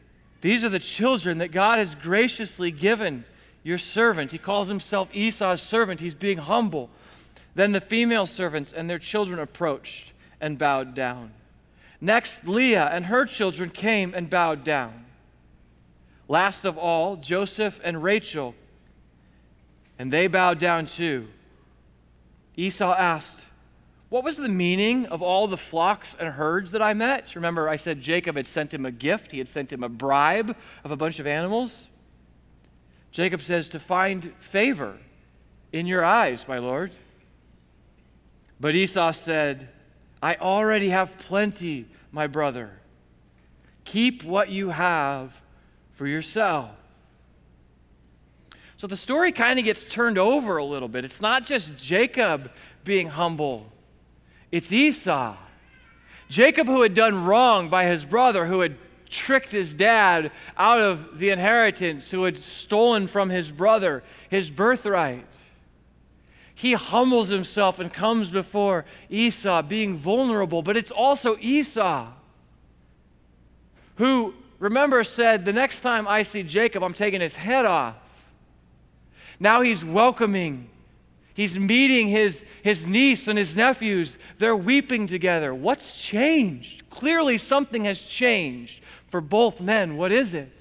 These 0.41 0.65
are 0.65 0.69
the 0.69 0.79
children 0.79 1.39
that 1.39 1.53
God 1.53 1.79
has 1.79 1.95
graciously 1.95 2.71
given 2.71 3.25
your 3.63 3.79
servant. 3.79 4.33
He 4.33 4.39
calls 4.39 4.69
himself 4.69 5.09
Esau's 5.13 5.63
servant. 5.63 6.01
He's 6.01 6.15
being 6.15 6.39
humble. 6.39 6.91
Then 7.55 7.73
the 7.73 7.81
female 7.81 8.27
servants 8.27 8.73
and 8.73 8.89
their 8.89 8.99
children 8.99 9.39
approached 9.39 10.13
and 10.41 10.59
bowed 10.59 10.95
down. 10.95 11.33
Next, 12.01 12.47
Leah 12.47 12.89
and 12.93 13.07
her 13.07 13.27
children 13.27 13.71
came 13.71 14.15
and 14.15 14.31
bowed 14.31 14.65
down. 14.65 15.07
Last 16.29 16.65
of 16.65 16.79
all, 16.79 17.17
Joseph 17.17 17.81
and 17.83 18.03
Rachel, 18.03 18.55
and 20.01 20.11
they 20.11 20.27
bowed 20.29 20.59
down 20.59 20.87
too. 20.87 21.29
Esau 22.57 22.95
asked, 22.95 23.37
what 24.09 24.25
was 24.25 24.39
the 24.39 24.49
meaning 24.49 25.05
of 25.05 25.21
all 25.21 25.47
the 25.47 25.59
flocks 25.59 26.17
and 26.19 26.27
herds 26.27 26.71
that 26.71 26.81
I 26.81 26.95
met? 26.95 27.35
Remember, 27.35 27.69
I 27.69 27.77
said 27.77 28.01
Jacob 28.01 28.37
had 28.37 28.47
sent 28.47 28.73
him 28.73 28.87
a 28.87 28.91
gift, 28.91 29.31
he 29.31 29.37
had 29.37 29.49
sent 29.51 29.71
him 29.71 29.85
a 29.85 29.91
bribe 29.91 30.57
of 30.85 30.91
a 30.91 30.97
bunch 30.97 31.19
of 31.19 31.27
animals. 31.27 31.75
Jacob 33.13 33.43
says, 33.43 33.69
To 33.69 33.79
find 33.79 34.33
favor 34.39 34.97
in 35.71 35.87
your 35.87 36.03
eyes, 36.03 36.49
my 36.49 36.57
Lord. 36.57 36.93
But 38.59 38.75
Esau 38.75 39.13
said, 39.13 39.69
I 40.23 40.37
already 40.37 40.89
have 40.89 41.19
plenty, 41.19 41.89
my 42.11 42.27
brother. 42.27 42.71
Keep 43.85 44.25
what 44.25 44.49
you 44.49 44.71
have 44.71 45.43
for 45.93 46.07
yourself. 46.07 46.71
So 48.81 48.87
the 48.87 48.97
story 48.97 49.31
kind 49.31 49.59
of 49.59 49.67
gets 49.67 49.85
turned 49.85 50.17
over 50.17 50.57
a 50.57 50.65
little 50.65 50.89
bit. 50.89 51.05
It's 51.05 51.21
not 51.21 51.45
just 51.45 51.77
Jacob 51.77 52.51
being 52.83 53.09
humble 53.09 53.71
it's 54.51 54.73
Esau. 54.73 55.37
Jacob, 56.31 56.67
who 56.67 56.81
had 56.81 56.95
done 56.95 57.27
wrong 57.27 57.69
by 57.69 57.85
his 57.85 58.07
brother, 58.07 58.47
who 58.47 58.61
had 58.61 58.79
tricked 59.11 59.53
his 59.53 59.75
dad 59.75 60.33
out 60.57 60.81
of 60.81 61.19
the 61.19 61.29
inheritance, 61.29 62.11
who 62.11 62.25
had 62.25 62.39
stolen 62.39 63.07
from 63.07 63.29
his 63.29 63.51
brother 63.51 64.03
his 64.31 64.49
birthright. 64.49 65.27
He 66.55 66.73
humbles 66.73 67.29
himself 67.29 67.81
and 67.81 67.93
comes 67.93 68.31
before 68.31 68.87
Esau, 69.11 69.61
being 69.61 69.99
vulnerable. 69.99 70.63
But 70.63 70.79
it's 70.79 70.91
also 70.91 71.37
Esau 71.39 72.09
who, 73.97 74.33
remember, 74.59 75.05
said, 75.05 75.45
The 75.45 75.53
next 75.53 75.83
time 75.83 76.09
I 76.09 76.23
see 76.23 76.43
Jacob, 76.43 76.83
I'm 76.83 76.95
taking 76.95 77.21
his 77.21 77.37
head 77.37 77.67
off. 77.67 77.97
Now 79.41 79.63
he's 79.63 79.85
welcoming 79.85 80.71
He's 81.41 81.59
meeting 81.59 82.09
his, 82.09 82.45
his 82.63 82.87
niece 82.87 83.27
and 83.27 83.39
his 83.39 83.57
nephews. 83.57 84.19
They're 84.39 84.55
weeping 84.55 85.07
together. 85.07 85.55
What's 85.55 85.97
changed? 85.97 86.83
Clearly, 86.91 87.39
something 87.39 87.85
has 87.87 87.99
changed 87.99 88.83
for 89.07 89.23
both 89.23 89.59
men. 89.59 89.97
What 89.97 90.13
is 90.13 90.35
it? 90.35 90.53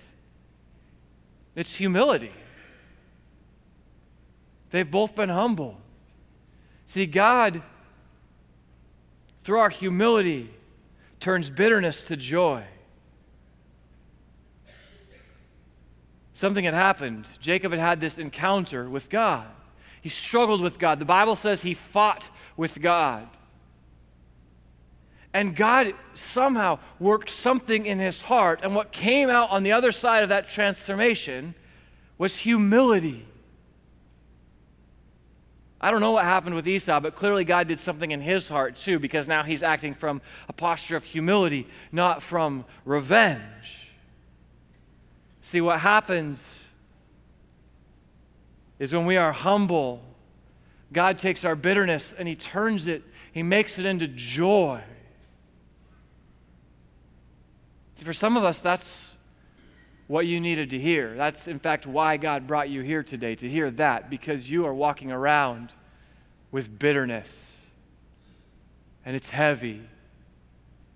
It's 1.54 1.76
humility. 1.76 2.32
They've 4.70 4.90
both 4.90 5.16
been 5.16 5.28
humble. 5.28 5.82
See, 6.86 7.08
God, 7.08 7.62
through 9.44 9.60
our 9.60 9.70
humility, 9.70 10.50
turns 11.20 11.50
bitterness 11.50 12.04
to 12.04 12.16
joy. 12.16 12.64
Something 16.40 16.64
had 16.64 16.74
happened. 16.74 17.28
Jacob 17.40 17.72
had 17.72 17.82
had 17.82 18.02
this 18.02 18.18
encounter 18.18 18.90
with 18.90 19.10
God. 19.10 19.46
He 20.02 20.10
struggled 20.10 20.62
with 20.62 20.80
God. 20.80 21.00
The 21.00 21.06
Bible 21.06 21.36
says 21.36 21.62
he 21.62 21.74
fought 21.74 22.30
with 22.56 22.82
God. 22.82 23.28
And 25.34 25.56
God 25.56 25.94
somehow 26.14 26.80
worked 27.00 27.30
something 27.30 27.86
in 27.86 28.00
his 28.00 28.22
heart. 28.22 28.62
And 28.64 28.74
what 28.74 28.92
came 28.92 29.30
out 29.30 29.52
on 29.52 29.64
the 29.64 29.74
other 29.74 29.92
side 29.92 30.24
of 30.24 30.30
that 30.30 30.50
transformation 30.50 31.54
was 32.18 32.38
humility. 32.38 33.26
I 35.82 35.92
don't 35.92 36.02
know 36.02 36.12
what 36.12 36.26
happened 36.26 36.56
with 36.56 36.68
Esau, 36.68 37.00
but 37.00 37.16
clearly 37.16 37.44
God 37.44 37.68
did 37.68 37.80
something 37.80 38.12
in 38.12 38.22
his 38.22 38.48
heart 38.48 38.76
too, 38.76 39.00
because 39.00 39.28
now 39.28 39.44
he's 39.44 39.64
acting 39.64 39.94
from 39.94 40.22
a 40.48 40.54
posture 40.54 40.96
of 40.96 41.04
humility, 41.04 41.68
not 41.92 42.24
from 42.24 42.66
revenge. 42.86 43.79
See, 45.50 45.62
what 45.62 45.80
happens 45.80 46.44
is 48.78 48.94
when 48.94 49.08
we 49.08 49.18
are 49.18 49.32
humble, 49.32 50.04
God 50.94 51.18
takes 51.18 51.44
our 51.44 51.56
bitterness 51.56 52.14
and 52.16 52.28
he 52.28 52.36
turns 52.36 52.86
it, 52.86 53.02
he 53.32 53.42
makes 53.42 53.80
it 53.80 53.86
into 53.88 54.08
joy. 54.08 54.84
See, 57.96 58.06
for 58.06 58.14
some 58.14 58.38
of 58.38 58.44
us, 58.44 58.60
that's 58.60 59.06
what 60.06 60.28
you 60.28 60.40
needed 60.40 60.70
to 60.70 60.78
hear. 60.78 61.16
That's, 61.16 61.48
in 61.48 61.58
fact, 61.58 61.88
why 61.88 62.18
God 62.18 62.46
brought 62.46 62.70
you 62.70 62.84
here 62.84 63.02
today, 63.02 63.34
to 63.34 63.50
hear 63.50 63.72
that, 63.72 64.08
because 64.08 64.52
you 64.52 64.68
are 64.68 64.74
walking 64.74 65.12
around 65.12 65.74
with 66.52 66.78
bitterness. 66.78 67.32
And 69.04 69.16
it's 69.16 69.32
heavy. 69.32 69.82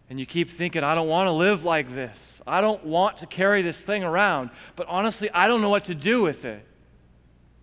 And 0.09 0.19
you 0.19 0.25
keep 0.25 0.49
thinking, 0.49 0.83
I 0.83 0.95
don't 0.95 1.07
want 1.07 1.27
to 1.27 1.31
live 1.31 1.63
like 1.63 1.93
this. 1.93 2.33
I 2.45 2.61
don't 2.61 2.83
want 2.85 3.19
to 3.19 3.25
carry 3.25 3.61
this 3.61 3.77
thing 3.77 4.03
around. 4.03 4.49
But 4.75 4.87
honestly, 4.87 5.29
I 5.31 5.47
don't 5.47 5.61
know 5.61 5.69
what 5.69 5.85
to 5.85 5.95
do 5.95 6.21
with 6.21 6.45
it. 6.45 6.65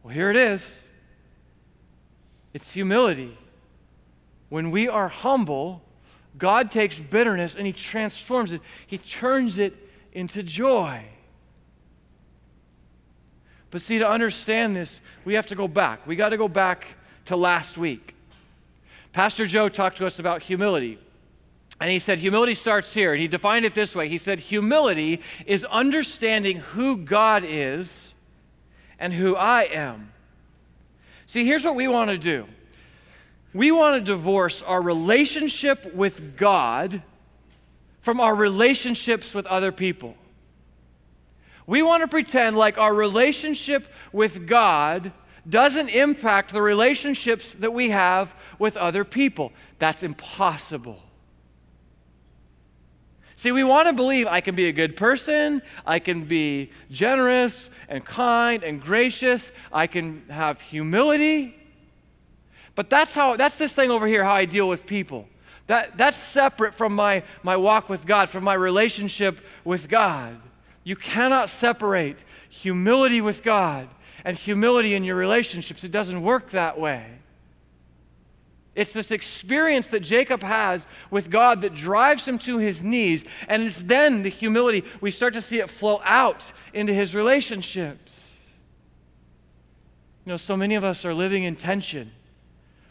Well, 0.02 0.14
here 0.14 0.30
it 0.30 0.36
is 0.36 0.64
it's 2.52 2.70
humility. 2.72 3.36
When 4.48 4.72
we 4.72 4.88
are 4.88 5.08
humble, 5.08 5.82
God 6.36 6.70
takes 6.70 6.98
bitterness 6.98 7.54
and 7.54 7.66
He 7.66 7.72
transforms 7.72 8.52
it, 8.52 8.60
He 8.86 8.98
turns 8.98 9.58
it 9.58 9.74
into 10.12 10.42
joy. 10.42 11.04
But 13.70 13.82
see, 13.82 13.98
to 13.98 14.08
understand 14.08 14.74
this, 14.74 15.00
we 15.24 15.34
have 15.34 15.46
to 15.46 15.54
go 15.54 15.68
back. 15.68 16.04
We 16.06 16.16
got 16.16 16.30
to 16.30 16.36
go 16.36 16.48
back 16.48 16.96
to 17.26 17.36
last 17.36 17.78
week. 17.78 18.16
Pastor 19.12 19.46
Joe 19.46 19.68
talked 19.68 19.98
to 19.98 20.06
us 20.06 20.18
about 20.18 20.42
humility. 20.42 20.98
And 21.80 21.90
he 21.90 21.98
said, 21.98 22.18
humility 22.18 22.52
starts 22.52 22.92
here. 22.92 23.12
And 23.12 23.22
he 23.22 23.26
defined 23.26 23.64
it 23.64 23.74
this 23.74 23.94
way 23.94 24.08
He 24.08 24.18
said, 24.18 24.40
humility 24.40 25.20
is 25.46 25.64
understanding 25.64 26.58
who 26.58 26.96
God 26.96 27.42
is 27.46 28.08
and 28.98 29.12
who 29.12 29.34
I 29.34 29.62
am. 29.62 30.12
See, 31.26 31.44
here's 31.44 31.64
what 31.64 31.74
we 31.74 31.88
want 31.88 32.10
to 32.10 32.18
do 32.18 32.46
we 33.52 33.72
want 33.72 33.98
to 33.98 34.12
divorce 34.12 34.62
our 34.62 34.80
relationship 34.80 35.94
with 35.94 36.36
God 36.36 37.02
from 38.00 38.20
our 38.20 38.34
relationships 38.34 39.34
with 39.34 39.46
other 39.46 39.72
people. 39.72 40.14
We 41.66 41.82
want 41.82 42.02
to 42.02 42.08
pretend 42.08 42.56
like 42.56 42.78
our 42.78 42.94
relationship 42.94 43.86
with 44.12 44.46
God 44.46 45.12
doesn't 45.48 45.88
impact 45.88 46.52
the 46.52 46.62
relationships 46.62 47.54
that 47.58 47.72
we 47.72 47.90
have 47.90 48.34
with 48.58 48.76
other 48.76 49.04
people. 49.04 49.52
That's 49.78 50.02
impossible. 50.02 51.02
See, 53.40 53.52
we 53.52 53.64
want 53.64 53.88
to 53.88 53.94
believe 53.94 54.26
I 54.26 54.42
can 54.42 54.54
be 54.54 54.68
a 54.68 54.72
good 54.72 54.98
person, 54.98 55.62
I 55.86 55.98
can 55.98 56.24
be 56.24 56.72
generous 56.90 57.70
and 57.88 58.04
kind 58.04 58.62
and 58.62 58.82
gracious, 58.82 59.50
I 59.72 59.86
can 59.86 60.24
have 60.28 60.60
humility. 60.60 61.56
But 62.74 62.90
that's 62.90 63.14
how 63.14 63.36
that's 63.36 63.56
this 63.56 63.72
thing 63.72 63.90
over 63.90 64.06
here 64.06 64.24
how 64.24 64.34
I 64.34 64.44
deal 64.44 64.68
with 64.68 64.84
people. 64.84 65.26
That, 65.68 65.96
that's 65.96 66.18
separate 66.18 66.74
from 66.74 66.94
my, 66.94 67.22
my 67.42 67.56
walk 67.56 67.88
with 67.88 68.04
God, 68.04 68.28
from 68.28 68.44
my 68.44 68.52
relationship 68.52 69.40
with 69.64 69.88
God. 69.88 70.38
You 70.84 70.94
cannot 70.94 71.48
separate 71.48 72.22
humility 72.50 73.22
with 73.22 73.42
God 73.42 73.88
and 74.22 74.36
humility 74.36 74.94
in 74.94 75.02
your 75.02 75.16
relationships. 75.16 75.82
It 75.82 75.92
doesn't 75.92 76.20
work 76.20 76.50
that 76.50 76.78
way. 76.78 77.19
It's 78.80 78.94
this 78.94 79.10
experience 79.10 79.88
that 79.88 80.00
Jacob 80.00 80.42
has 80.42 80.86
with 81.10 81.28
God 81.28 81.60
that 81.60 81.74
drives 81.74 82.24
him 82.24 82.38
to 82.38 82.56
his 82.56 82.80
knees, 82.80 83.24
and 83.46 83.62
it's 83.62 83.82
then 83.82 84.22
the 84.22 84.30
humility, 84.30 84.84
we 85.02 85.10
start 85.10 85.34
to 85.34 85.42
see 85.42 85.58
it 85.58 85.68
flow 85.68 86.00
out 86.02 86.50
into 86.72 86.94
his 86.94 87.14
relationships. 87.14 88.18
You 90.24 90.30
know, 90.30 90.38
so 90.38 90.56
many 90.56 90.76
of 90.76 90.82
us 90.82 91.04
are 91.04 91.12
living 91.12 91.44
in 91.44 91.56
tension 91.56 92.10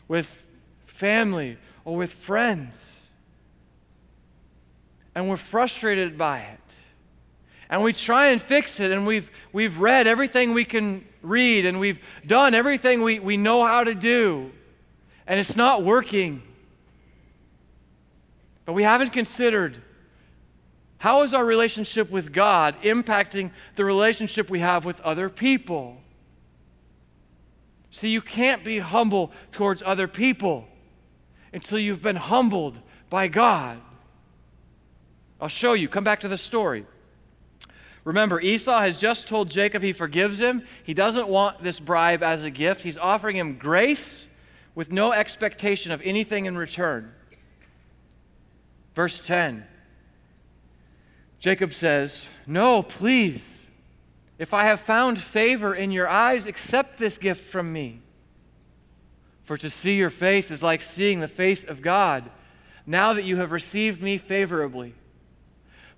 with 0.07 0.43
family 0.85 1.57
or 1.85 1.97
with 1.97 2.13
friends, 2.13 2.79
and 5.15 5.27
we're 5.27 5.37
frustrated 5.37 6.19
by 6.19 6.41
it. 6.41 6.59
And 7.67 7.81
we 7.81 7.93
try 7.93 8.27
and 8.27 8.39
fix 8.39 8.79
it, 8.79 8.91
and 8.91 9.07
we've, 9.07 9.31
we've 9.51 9.79
read 9.79 10.05
everything 10.05 10.53
we 10.53 10.65
can 10.65 11.03
read, 11.23 11.65
and 11.65 11.79
we've 11.79 11.99
done 12.27 12.53
everything 12.53 13.01
we, 13.01 13.17
we 13.17 13.37
know 13.37 13.65
how 13.65 13.83
to 13.83 13.95
do, 13.95 14.51
and 15.29 15.39
it's 15.39 15.55
not 15.55 15.83
working. 15.83 16.41
But 18.65 18.73
we 18.73 18.83
haven't 18.83 19.11
considered 19.11 19.77
how 20.97 21.21
is 21.21 21.33
our 21.33 21.45
relationship 21.45 22.09
with 22.09 22.33
God 22.33 22.75
impacting 22.81 23.51
the 23.75 23.85
relationship 23.85 24.49
we 24.49 24.59
have 24.59 24.83
with 24.83 24.99
other 25.01 25.29
people? 25.29 26.01
See, 27.91 28.09
you 28.09 28.21
can't 28.21 28.65
be 28.65 28.79
humble 28.79 29.31
towards 29.51 29.81
other 29.85 30.07
people 30.07 30.67
until 31.53 31.79
you've 31.79 32.01
been 32.01 32.17
humbled 32.17 32.81
by 33.09 33.27
God. 33.27 33.79
I'll 35.39 35.47
show 35.47 35.73
you. 35.73 35.87
Come 35.87 36.03
back 36.03 36.19
to 36.21 36.27
the 36.27 36.37
story. 36.37 36.85
Remember, 38.03 38.41
Esau 38.41 38.79
has 38.81 38.97
just 38.97 39.27
told 39.27 39.49
Jacob 39.49 39.83
he 39.83 39.93
forgives 39.93 40.39
him. 40.39 40.63
He 40.83 40.93
doesn't 40.93 41.27
want 41.27 41.63
this 41.63 41.79
bribe 41.79 42.23
as 42.23 42.43
a 42.43 42.49
gift. 42.49 42.81
He's 42.81 42.97
offering 42.97 43.35
him 43.35 43.57
grace 43.57 44.21
with 44.79 44.93
no 44.93 45.11
expectation 45.11 45.91
of 45.91 46.01
anything 46.05 46.45
in 46.45 46.57
return. 46.57 47.11
Verse 48.95 49.19
10 49.19 49.67
Jacob 51.37 51.73
says, 51.73 52.25
No, 52.47 52.81
please. 52.81 53.43
If 54.37 54.53
I 54.53 54.63
have 54.63 54.79
found 54.79 55.19
favor 55.19 55.73
in 55.73 55.91
your 55.91 56.07
eyes, 56.07 56.45
accept 56.45 56.97
this 56.97 57.17
gift 57.17 57.43
from 57.43 57.73
me. 57.73 57.99
For 59.43 59.57
to 59.57 59.69
see 59.69 59.95
your 59.95 60.09
face 60.09 60.49
is 60.49 60.63
like 60.63 60.81
seeing 60.81 61.19
the 61.19 61.27
face 61.27 61.65
of 61.65 61.81
God, 61.81 62.31
now 62.85 63.11
that 63.11 63.25
you 63.25 63.35
have 63.35 63.51
received 63.51 64.01
me 64.01 64.17
favorably. 64.17 64.95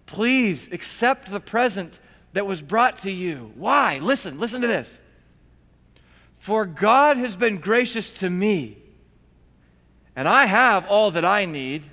Please 0.07 0.67
accept 0.71 1.29
the 1.29 1.39
present 1.39 1.99
that 2.33 2.47
was 2.47 2.63
brought 2.63 2.97
to 3.03 3.11
you. 3.11 3.51
Why? 3.53 3.99
Listen, 3.99 4.39
listen 4.39 4.59
to 4.61 4.67
this. 4.67 4.97
For 6.41 6.65
God 6.65 7.17
has 7.17 7.35
been 7.35 7.59
gracious 7.59 8.09
to 8.13 8.27
me, 8.27 8.79
and 10.15 10.27
I 10.27 10.47
have 10.47 10.87
all 10.87 11.11
that 11.11 11.23
I 11.23 11.45
need. 11.45 11.83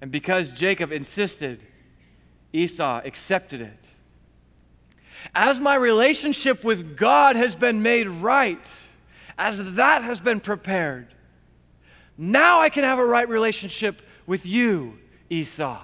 And 0.00 0.12
because 0.12 0.52
Jacob 0.52 0.92
insisted, 0.92 1.60
Esau 2.52 3.00
accepted 3.04 3.60
it. 3.60 3.84
As 5.34 5.58
my 5.58 5.74
relationship 5.74 6.62
with 6.62 6.96
God 6.96 7.34
has 7.34 7.56
been 7.56 7.82
made 7.82 8.06
right, 8.06 8.64
as 9.36 9.74
that 9.74 10.04
has 10.04 10.20
been 10.20 10.38
prepared, 10.38 11.08
now 12.16 12.60
I 12.60 12.68
can 12.68 12.84
have 12.84 13.00
a 13.00 13.04
right 13.04 13.28
relationship 13.28 14.00
with 14.28 14.46
you, 14.46 14.96
Esau. 15.28 15.82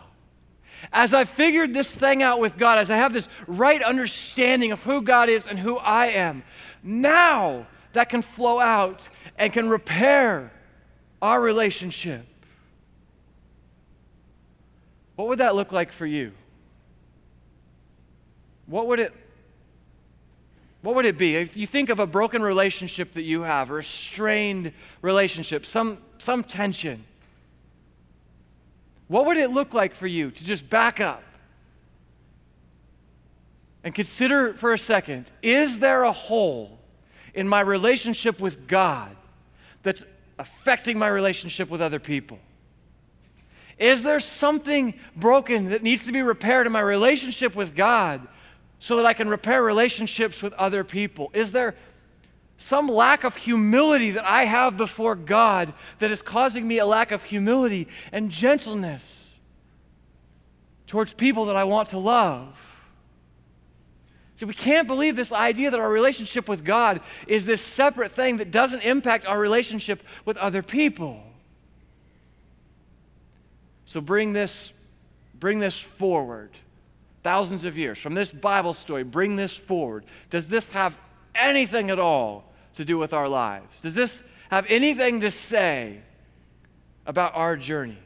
As 0.93 1.13
I 1.13 1.25
figured 1.25 1.75
this 1.75 1.89
thing 1.89 2.23
out 2.23 2.41
with 2.41 2.57
God, 2.57 2.79
as 2.79 2.91
I 2.91 2.97
have 2.97 3.13
this 3.13 3.29
right 3.47 3.83
understanding 3.83 4.73
of 4.73 4.83
who 4.83 5.03
God 5.03 5.29
is 5.29 5.47
and 5.47 5.59
who 5.59 5.77
I 5.79 6.07
am, 6.07 6.43
now 6.83 7.67
that 7.93 8.09
can 8.09 8.23
flow 8.23 8.61
out 8.61 9.09
and 9.39 9.53
can 9.53 9.69
repair 9.69 10.53
our 11.21 11.41
relationship. 11.41 12.27
What 15.17 15.29
would 15.29 15.39
that 15.39 15.55
look 15.55 15.73
like 15.73 15.93
for 15.93 16.07
you? 16.07 16.33
What 18.67 18.87
would 18.89 19.01
it 19.01 19.13
what 20.83 20.95
would 20.95 21.07
it 21.07 21.19
be? 21.19 21.35
If 21.35 21.57
you 21.57 21.67
think 21.67 21.89
of 21.89 21.99
a 21.99 22.07
broken 22.07 22.43
relationship 22.43 23.15
that 23.15 23.23
you 23.23 23.43
have 23.43 23.73
or 23.73 23.81
a 23.81 23.85
strained 23.85 24.73
relationship, 25.03 25.67
some 25.67 25.99
some 26.19 26.45
tension. 26.45 27.05
What 29.09 29.27
would 29.27 29.37
it 29.37 29.51
look 29.51 29.73
like 29.73 29.95
for 29.95 30.07
you 30.07 30.31
to 30.31 30.45
just 30.45 30.69
back 30.69 31.01
up 31.01 31.23
and 33.85 33.95
consider 33.95 34.55
for 34.55 34.73
a 34.73 34.79
second 34.79 35.31
is 35.43 35.79
there 35.79 36.03
a 36.03 36.13
hole 36.13 36.79
in 37.35 37.49
my 37.49 37.61
relationship 37.61 38.41
with 38.41 38.67
God 38.67 39.17
that's 39.83 40.05
affecting 40.39 40.99
my 40.99 41.09
relationship 41.09 41.71
with 41.71 41.81
other 41.81 42.01
people? 42.01 42.39
Is 43.79 44.03
there 44.03 44.21
something 44.21 44.95
broken 45.15 45.67
that 45.67 45.83
needs 45.83 46.07
to 46.07 46.13
be 46.13 46.23
repaired 46.23 46.67
in 46.67 46.73
my 46.73 46.81
relationship 46.81 47.55
with 47.55 47.77
God 47.77 48.27
so 48.79 48.97
that 48.97 49.07
I 49.07 49.13
can 49.13 49.29
repair 49.29 49.63
relationships 49.63 50.43
with 50.43 50.53
other 50.55 50.83
people? 50.83 51.31
Is 51.35 51.53
there 51.53 51.77
some 52.59 52.89
lack 52.89 53.25
of 53.25 53.37
humility 53.37 54.13
that 54.13 54.25
I 54.25 54.45
have 54.45 54.77
before 54.77 55.15
God 55.15 55.73
that 55.99 56.11
is 56.11 56.23
causing 56.23 56.67
me 56.67 56.79
a 56.79 56.87
lack 56.87 57.13
of 57.13 57.25
humility 57.25 57.89
and 58.13 58.31
gentleness 58.31 59.03
towards 60.87 61.13
people 61.13 61.47
that 61.47 61.57
I 61.57 61.65
want 61.65 61.91
to 61.91 61.99
love? 61.99 62.59
See, 64.37 64.45
we 64.45 64.55
can't 64.55 64.87
believe 64.87 65.17
this 65.17 65.33
idea 65.33 65.71
that 65.71 65.81
our 65.81 65.91
relationship 65.91 66.49
with 66.49 66.65
God 66.65 67.01
is 67.27 67.47
this 67.47 67.61
separate 67.61 68.13
thing 68.13 68.37
that 68.37 68.51
doesn't 68.51 68.81
impact 68.81 69.25
our 69.25 69.39
relationship 69.39 70.03
with 70.25 70.37
other 70.37 70.63
people. 70.63 71.23
So 73.87 74.01
bring 74.01 74.35
this, 74.35 74.73
bring 75.35 75.59
this 75.59 75.79
forward. 75.79 76.51
Thousands 77.23 77.65
of 77.65 77.77
years 77.79 77.99
from 77.99 78.15
this 78.15 78.31
Bible 78.31 78.75
story, 78.75 79.03
bring 79.03 79.37
this 79.37 79.57
forward. 79.57 80.05
Does 80.29 80.49
this 80.49 80.67
have 80.69 80.99
anything 81.39 81.91
at 81.91 81.99
all 81.99 82.53
to 82.77 82.85
do 82.85 82.99
with 82.99 83.13
our 83.13 83.29
lives? 83.29 83.81
Does 83.81 83.95
this 83.95 84.23
have 84.51 84.67
anything 84.69 85.21
to 85.21 85.31
say 85.31 86.01
about 87.07 87.35
our 87.35 87.57
journey? 87.57 87.99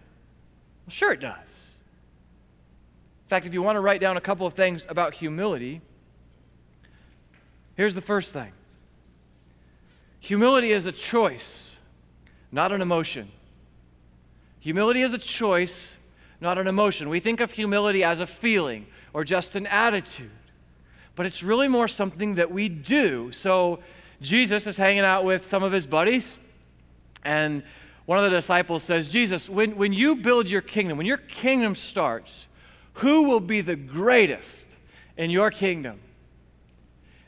Well, 0.87 0.91
sure 0.91 1.13
it 1.13 1.21
does. 1.21 1.37
In 1.37 3.29
fact, 3.29 3.47
if 3.47 3.55
you 3.55 3.63
want 3.63 3.77
to 3.77 3.81
write 3.81 4.01
down 4.01 4.17
a 4.17 4.21
couple 4.21 4.47
of 4.47 4.55
things 4.55 4.85
about 4.89 5.15
humility, 5.15 5.81
here's 7.77 7.95
the 7.95 8.01
first 8.01 8.33
thing 8.33 8.53
humility 10.19 10.73
is 10.73 10.87
a 10.87 10.93
choice, 10.93 11.63
not 12.53 12.73
an 12.73 12.83
emotion. 12.83 13.31
Humility 14.61 15.01
is 15.01 15.15
a 15.15 15.19
choice, 15.19 15.89
not 16.41 16.59
an 16.59 16.67
emotion. 16.67 17.09
We 17.09 17.21
think 17.21 17.41
of 17.41 17.53
humility 17.53 18.05
as 18.05 18.21
a 18.21 18.27
feeling 18.27 18.87
or 19.13 19.25
just 19.25 19.57
an 19.57 19.67
attitude, 19.67 20.31
but 21.21 21.27
it's 21.27 21.43
really 21.43 21.69
more 21.69 21.87
something 21.87 22.37
that 22.37 22.51
we 22.51 22.67
do. 22.67 23.31
So 23.31 23.81
Jesus 24.23 24.67
is 24.67 24.77
hanging 24.77 25.03
out 25.03 25.23
with 25.23 25.45
some 25.45 25.63
of 25.63 25.71
his 25.71 25.85
buddies, 25.85 26.39
and 27.23 27.63
one 28.07 28.17
of 28.17 28.25
the 28.25 28.35
disciples 28.35 28.85
says, 28.85 29.07
Jesus, 29.07 29.47
when, 29.47 29.77
when 29.77 29.93
you 29.93 30.17
build 30.17 30.49
your 30.49 30.63
kingdom, 30.63 30.97
when 30.97 31.07
your 31.07 31.19
kingdom 31.19 31.75
starts, 31.75 32.47
who 32.95 33.25
will 33.25 33.41
be 33.41 33.61
the 33.61 33.77
greatest 33.77 34.79
in 35.19 35.29
your 35.29 35.51
kingdom? 35.51 36.01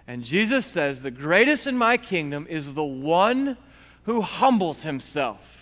And 0.06 0.24
Jesus 0.24 0.64
says, 0.64 1.02
The 1.02 1.10
greatest 1.10 1.66
in 1.66 1.76
my 1.76 1.98
kingdom 1.98 2.46
is 2.48 2.72
the 2.72 2.82
one 2.82 3.58
who 4.04 4.22
humbles 4.22 4.84
himself 4.84 5.61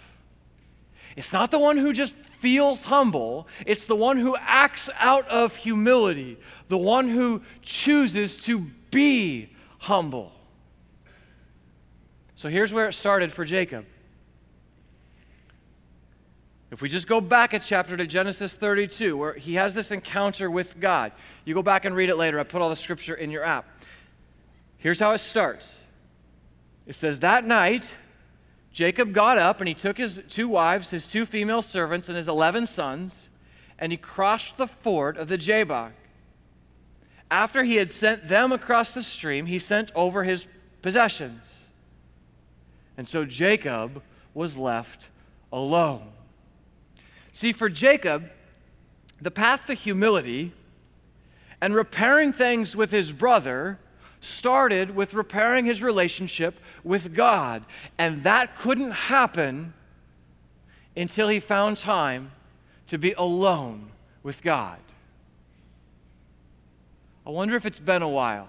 it's 1.17 1.33
not 1.33 1.51
the 1.51 1.59
one 1.59 1.77
who 1.77 1.93
just 1.93 2.15
feels 2.15 2.85
humble, 2.85 3.47
it's 3.67 3.87
the 3.87 3.97
one 3.97 4.17
who 4.17 4.37
acts 4.39 4.89
out 4.99 5.27
of 5.29 5.57
humility, 5.57 6.39
the 6.69 6.79
one 6.79 7.09
who 7.09 7.43
chooses 7.63 8.37
to 8.39 8.67
be 8.91 9.51
humble. 9.79 10.33
So 12.37 12.49
here's 12.49 12.73
where 12.73 12.89
it 12.89 12.95
started 12.95 13.33
for 13.33 13.45
Jacob. 13.45 13.85
If 16.71 16.81
we 16.81 16.89
just 16.89 17.09
go 17.09 17.21
back 17.21 17.53
a 17.53 17.59
chapter 17.59 17.97
to 17.97 18.07
Genesis 18.07 18.53
32, 18.53 19.17
where 19.17 19.35
he 19.35 19.55
has 19.55 19.75
this 19.75 19.91
encounter 19.91 20.51
with 20.51 20.79
God, 20.79 21.13
you 21.45 21.53
go 21.53 21.63
back 21.63 21.85
and 21.85 21.97
read 21.97 22.11
it 22.11 22.17
later. 22.17 22.39
I 22.39 22.45
put 22.45 22.63
all 22.63 22.71
the 22.71 22.77
scripture 22.77 23.15
in 23.15 23.31
your 23.31 23.43
app. 23.43 23.69
Here's 24.79 24.99
how 24.99 25.13
it 25.13 25.19
starts 25.19 25.69
it 26.87 26.95
says, 26.95 27.21
That 27.21 27.45
night, 27.45 27.85
Jacob 28.73 29.13
got 29.13 29.37
up 29.37 29.61
and 29.61 29.69
he 29.69 29.75
took 29.75 29.99
his 29.99 30.21
two 30.29 30.49
wives, 30.49 30.91
his 30.91 31.07
two 31.07 31.25
female 31.25 31.63
servants, 31.63 32.09
and 32.09 32.17
his 32.17 32.29
11 32.29 32.67
sons, 32.67 33.29
and 33.79 33.93
he 33.93 33.99
crossed 33.99 34.57
the 34.57 34.67
ford 34.67 35.17
of 35.17 35.29
the 35.29 35.37
Jabbok. 35.37 35.93
After 37.31 37.65
he 37.65 37.77
had 37.77 37.91
sent 37.91 38.29
them 38.29 38.53
across 38.53 38.93
the 38.93 39.03
stream, 39.03 39.47
he 39.47 39.59
sent 39.59 39.93
over 39.95 40.25
his 40.25 40.47
possessions. 40.83 41.43
And 42.97 43.07
so 43.07 43.25
Jacob 43.25 44.03
was 44.35 44.57
left 44.57 45.09
alone. 45.53 46.13
See, 47.33 47.53
for 47.53 47.69
Jacob, 47.69 48.31
the 49.21 49.31
path 49.31 49.67
to 49.67 49.75
humility 49.75 50.53
and 51.61 51.75
repairing 51.75 52.33
things 52.33 52.75
with 52.75 52.91
his 52.91 53.13
brother 53.13 53.79
started 54.21 54.95
with 54.95 55.15
repairing 55.15 55.65
his 55.65 55.83
relationship 55.83 56.61
with 56.85 57.15
God. 57.15 57.65
And 57.99 58.23
that 58.25 58.57
couldn't 58.57 58.93
happen 58.93 59.73
until 60.97 61.29
he 61.29 61.41
found 61.41 61.79
time 61.79 62.33
to 62.89 62.99
be 62.99 63.13
alone 63.13 63.91
with 64.23 64.43
God. 64.43 64.79
I 67.27 67.31
wonder 67.31 67.57
if 67.57 67.65
it's 67.65 67.79
been 67.79 68.03
a 68.03 68.09
while 68.09 68.49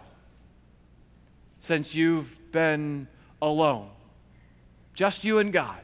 since 1.59 1.93
you've 1.93 2.35
been 2.51 3.07
alone, 3.41 3.89
just 4.93 5.23
you 5.23 5.39
and 5.39 5.53
God. 5.53 5.79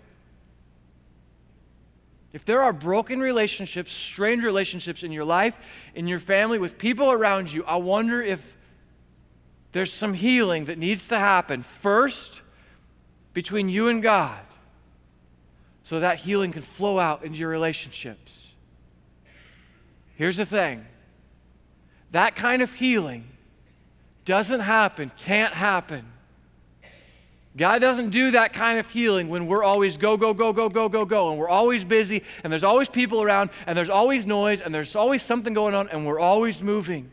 If 2.34 2.46
there 2.46 2.62
are 2.62 2.74
broken 2.74 3.20
relationships, 3.20 3.92
strained 3.92 4.44
relationships 4.44 5.04
in 5.04 5.12
your 5.12 5.24
life, 5.24 5.58
in 5.96 6.08
your 6.08 6.20
family, 6.20 6.60
with 6.60 6.78
people 6.78 7.12
around 7.12 7.52
you, 7.52 7.64
I 7.66 7.78
wonder 7.78 8.22
if 8.22 8.57
there's 9.78 9.94
some 9.94 10.14
healing 10.14 10.66
that 10.66 10.78
needs 10.78 11.08
to 11.08 11.20
happen 11.20 11.62
first 11.62 12.42
between 13.34 13.70
you 13.70 13.88
and 13.88 14.02
God 14.02 14.40
so 15.84 16.00
that 16.00 16.20
healing 16.20 16.52
can 16.52 16.64
flow 16.64 17.00
out 17.00 17.24
into 17.24 17.38
your 17.38 17.50
relationships. 17.50 18.48
Here's 20.16 20.38
the 20.38 20.46
thing 20.46 20.86
that 22.12 22.36
kind 22.36 22.62
of 22.62 22.74
healing 22.74 23.26
doesn't 24.26 24.62
happen, 24.62 25.12
can't 25.18 25.54
happen. 25.54 26.06
God 27.56 27.80
doesn't 27.80 28.12
do 28.12 28.32
that 28.32 28.54
kind 28.54 28.80
of 28.80 28.90
healing 28.90 29.30
when 29.30 29.48
we're 29.48 29.64
always 29.64 29.98
go, 29.98 30.16
go, 30.16 30.34
go, 30.34 30.54
go, 30.54 30.70
go, 30.70 30.90
go, 30.90 31.06
go, 31.06 31.30
and 31.30 31.40
we're 31.40 31.50
always 31.50 31.84
busy, 31.84 32.24
and 32.44 32.54
there's 32.54 32.64
always 32.64 32.88
people 32.88 33.22
around, 33.22 33.50
and 33.66 33.78
there's 33.78 33.90
always 33.90 34.28
noise, 34.28 34.62
and 34.62 34.74
there's 34.74 34.96
always 34.96 35.24
something 35.24 35.54
going 35.54 35.74
on, 35.74 35.90
and 35.90 36.06
we're 36.06 36.20
always 36.20 36.62
moving. 36.62 37.10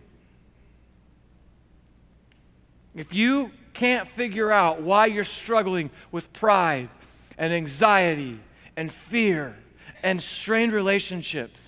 If 2.94 3.14
you 3.14 3.50
can't 3.72 4.07
figure 4.07 4.52
out 4.52 4.80
why 4.80 5.07
you're 5.07 5.24
struggling 5.24 5.90
with 6.12 6.33
pride 6.33 6.88
and 7.37 7.52
anxiety 7.52 8.38
and 8.76 8.90
fear 8.90 9.57
and 10.02 10.22
strained 10.22 10.72
relationships, 10.72 11.61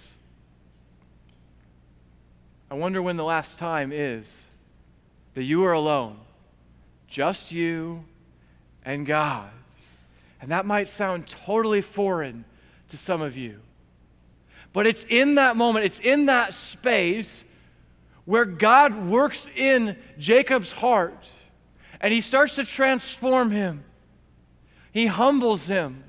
I 2.71 2.75
wonder 2.75 3.03
when 3.03 3.17
the 3.17 3.25
last 3.25 3.59
time 3.59 3.93
is 3.93 4.29
that 5.35 5.43
you 5.43 5.65
are 5.65 5.73
alone, 5.73 6.19
just 7.09 7.53
you 7.53 8.05
and 8.85 9.05
God. 9.05 9.51
And 10.41 10.51
that 10.51 10.67
might 10.67 10.89
sound 10.89 11.27
totally 11.27 11.81
foreign 11.81 12.45
to 12.89 12.97
some 12.97 13.21
of 13.21 13.37
you. 13.37 13.61
But 14.73 14.87
it's 14.87 15.05
in 15.09 15.37
that 15.37 15.57
moment, 15.57 15.85
it's 15.87 15.99
in 15.99 16.27
that 16.27 16.55
space 16.55 17.43
where 18.27 18.45
God 18.45 19.07
works 19.07 19.47
in 19.57 19.97
Jacob's 20.19 20.73
heart 20.73 21.31
and 22.01 22.13
he 22.13 22.21
starts 22.21 22.57
to 22.57 22.65
transform 22.65 23.51
him. 23.51 23.85
He 24.93 25.07
humbles 25.07 25.67
him. 25.67 26.05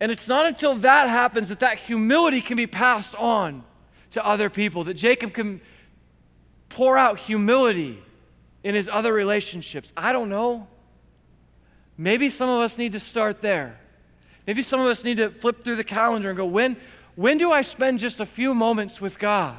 And 0.00 0.10
it's 0.10 0.26
not 0.26 0.46
until 0.46 0.74
that 0.76 1.08
happens 1.08 1.48
that 1.50 1.60
that 1.60 1.78
humility 1.78 2.40
can 2.40 2.56
be 2.56 2.66
passed 2.66 3.14
on 3.14 3.62
to 4.10 4.26
other 4.26 4.50
people, 4.50 4.84
that 4.84 4.94
Jacob 4.94 5.32
can 5.32 5.60
pour 6.68 6.98
out 6.98 7.18
humility 7.18 8.02
in 8.62 8.74
his 8.74 8.88
other 8.88 9.12
relationships. 9.12 9.92
I 9.96 10.12
don't 10.12 10.28
know. 10.28 10.66
Maybe 11.96 12.28
some 12.28 12.48
of 12.48 12.60
us 12.60 12.76
need 12.76 12.92
to 12.92 13.00
start 13.00 13.40
there. 13.40 13.78
Maybe 14.46 14.62
some 14.62 14.80
of 14.80 14.86
us 14.86 15.04
need 15.04 15.18
to 15.18 15.30
flip 15.30 15.64
through 15.64 15.76
the 15.76 15.84
calendar 15.84 16.30
and 16.30 16.36
go, 16.36 16.44
when, 16.44 16.76
when 17.14 17.38
do 17.38 17.52
I 17.52 17.62
spend 17.62 17.98
just 17.98 18.20
a 18.20 18.26
few 18.26 18.54
moments 18.54 19.00
with 19.00 19.18
God? 19.18 19.56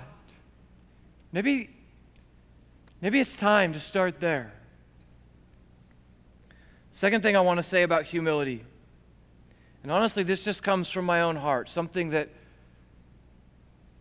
Maybe, 1.36 1.70
maybe 3.02 3.20
it's 3.20 3.36
time 3.36 3.74
to 3.74 3.80
start 3.82 4.22
there. 4.22 4.54
Second 6.94 7.24
thing 7.24 7.36
I 7.36 7.42
want 7.42 7.58
to 7.58 7.64
say 7.64 7.84
about 7.84 8.06
humility, 8.06 8.64
and 9.84 9.92
honestly, 9.92 10.24
this 10.24 10.46
just 10.46 10.64
comes 10.64 10.88
from 10.88 11.04
my 11.04 11.20
own 11.20 11.36
heart, 11.36 11.68
something 11.68 12.12
that, 12.12 12.30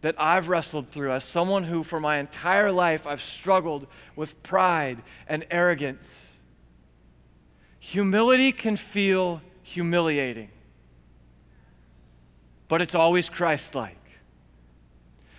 that 0.02 0.14
I've 0.16 0.46
wrestled 0.46 0.90
through 0.90 1.10
as 1.10 1.24
someone 1.24 1.64
who, 1.64 1.82
for 1.82 1.98
my 1.98 2.18
entire 2.18 2.70
life, 2.70 3.04
I've 3.04 3.20
struggled 3.20 3.88
with 4.14 4.40
pride 4.44 5.02
and 5.26 5.44
arrogance. 5.50 6.08
Humility 7.80 8.52
can 8.52 8.76
feel 8.76 9.42
humiliating, 9.64 10.50
but 12.68 12.80
it's 12.80 12.94
always 12.94 13.28
Christ 13.28 13.74
like. 13.74 13.98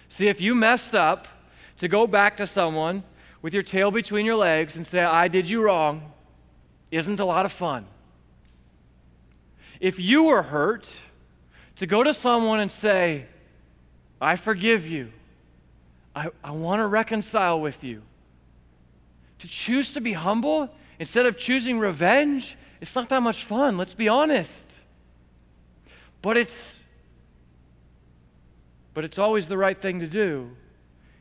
See, 0.09 0.27
if 0.27 0.41
you 0.41 0.55
messed 0.55 0.93
up, 0.93 1.29
to 1.77 1.87
go 1.87 2.07
back 2.07 2.37
to 2.37 2.47
someone 2.47 3.03
with 3.41 3.53
your 3.53 3.63
tail 3.63 3.91
between 3.91 4.25
your 4.25 4.35
legs 4.35 4.75
and 4.75 4.85
say, 4.85 5.03
I 5.03 5.27
did 5.27 5.49
you 5.49 5.61
wrong, 5.61 6.11
isn't 6.91 7.19
a 7.19 7.25
lot 7.25 7.45
of 7.45 7.51
fun. 7.51 7.85
If 9.79 9.99
you 9.99 10.23
were 10.23 10.41
hurt, 10.41 10.87
to 11.77 11.85
go 11.85 12.03
to 12.03 12.13
someone 12.13 12.59
and 12.59 12.71
say, 12.71 13.25
I 14.21 14.35
forgive 14.35 14.87
you, 14.87 15.11
I, 16.15 16.29
I 16.43 16.51
want 16.51 16.79
to 16.79 16.87
reconcile 16.87 17.59
with 17.59 17.83
you, 17.83 18.01
To 19.39 19.47
choose 19.47 19.89
to 19.91 20.01
be 20.01 20.13
humble 20.13 20.69
instead 20.97 21.25
of 21.25 21.37
choosing 21.37 21.77
revenge, 21.77 22.57
it's 22.79 22.95
not 22.95 23.09
that 23.09 23.21
much 23.21 23.43
fun, 23.43 23.77
let's 23.77 23.93
be 23.93 24.07
honest. 24.07 24.51
But 26.21 26.37
it's 26.37 26.55
but 28.93 29.03
it's 29.03 29.19
always 29.19 29.49
the 29.49 29.57
right 29.57 29.79
thing 29.79 29.99
to 29.99 30.07
do. 30.07 30.55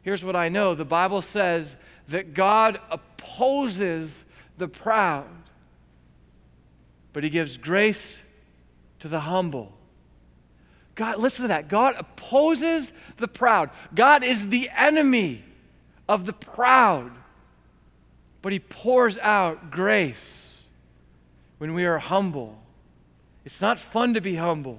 Here's 0.05 0.23
what 0.23 0.37
I 0.37 0.51
know 0.51 0.75
the 0.75 0.85
Bible 0.85 1.23
says 1.23 1.75
that 2.09 2.35
God 2.35 2.79
opposes 2.91 4.23
the 4.59 4.69
proud, 4.69 5.27
but 7.15 7.25
He 7.25 7.31
gives 7.31 7.57
grace 7.57 8.03
to 9.01 9.09
the 9.09 9.21
humble. 9.21 9.73
God, 10.95 11.19
listen 11.19 11.43
to 11.43 11.49
that. 11.49 11.69
God 11.69 11.95
opposes 11.99 12.93
the 13.17 13.27
proud. 13.27 13.71
God 13.95 14.23
is 14.23 14.51
the 14.51 14.69
enemy 14.77 15.43
of 16.07 16.27
the 16.27 16.35
proud, 16.35 17.11
but 18.43 18.53
He 18.53 18.61
pours 18.61 19.17
out 19.17 19.71
grace 19.71 20.51
when 21.57 21.73
we 21.73 21.87
are 21.87 21.99
humble. 21.99 22.61
It's 23.47 23.63
not 23.63 23.81
fun 23.81 24.13
to 24.13 24.21
be 24.21 24.37
humble 24.37 24.79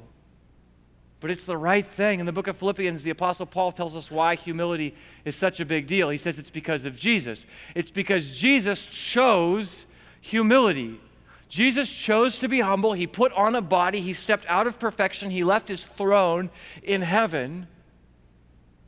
but 1.25 1.31
it's 1.31 1.45
the 1.45 1.57
right 1.57 1.87
thing. 1.87 2.19
In 2.19 2.27
the 2.27 2.31
book 2.31 2.45
of 2.45 2.55
Philippians, 2.55 3.01
the 3.01 3.09
Apostle 3.09 3.47
Paul 3.47 3.71
tells 3.71 3.95
us 3.95 4.11
why 4.11 4.35
humility 4.35 4.93
is 5.23 5.35
such 5.35 5.59
a 5.59 5.65
big 5.65 5.87
deal. 5.87 6.09
He 6.09 6.19
says 6.19 6.37
it's 6.37 6.51
because 6.51 6.85
of 6.85 6.95
Jesus. 6.95 7.47
It's 7.73 7.89
because 7.89 8.37
Jesus 8.37 8.85
chose 8.85 9.85
humility. 10.21 11.01
Jesus 11.49 11.89
chose 11.89 12.37
to 12.37 12.47
be 12.47 12.59
humble. 12.59 12.93
He 12.93 13.07
put 13.07 13.31
on 13.31 13.55
a 13.55 13.61
body. 13.61 14.01
He 14.01 14.13
stepped 14.13 14.45
out 14.45 14.67
of 14.67 14.77
perfection. 14.77 15.31
He 15.31 15.43
left 15.43 15.67
his 15.67 15.81
throne 15.81 16.51
in 16.83 17.01
heaven 17.01 17.69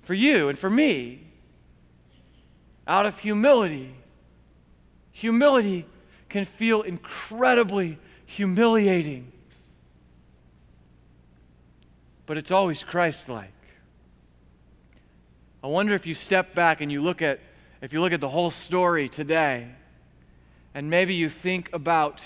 for 0.04 0.13
you 0.13 0.47
and 0.47 0.60
for 0.60 0.69
me 0.69 1.23
out 2.86 3.08
of 3.08 3.17
humility. 3.17 3.95
Humility 5.12 5.88
can 6.30 6.45
feel 6.45 6.84
incredibly 6.84 7.97
humiliating 8.28 9.32
but 12.27 12.37
it's 12.37 12.51
always 12.51 12.83
Christ 12.83 13.27
like. 13.27 13.53
I 15.63 15.67
wonder 15.67 15.95
if 15.95 16.05
you 16.05 16.13
step 16.13 16.53
back 16.53 16.81
and 16.81 16.91
you 16.91 17.01
look 17.01 17.23
at 17.23 17.39
if 17.81 17.93
you 17.93 18.01
look 18.01 18.13
at 18.13 18.21
the 18.21 18.29
whole 18.29 18.51
story 18.51 19.09
today 19.09 19.67
and 20.73 20.89
maybe 20.89 21.15
you 21.15 21.29
think 21.29 21.71
about 21.73 22.21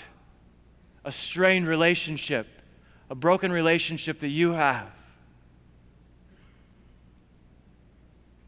a 1.04 1.12
strained 1.12 1.66
relationship, 1.66 2.46
a 3.08 3.14
broken 3.14 3.52
relationship 3.52 4.20
that 4.20 4.28
you 4.28 4.52
have. 4.52 4.90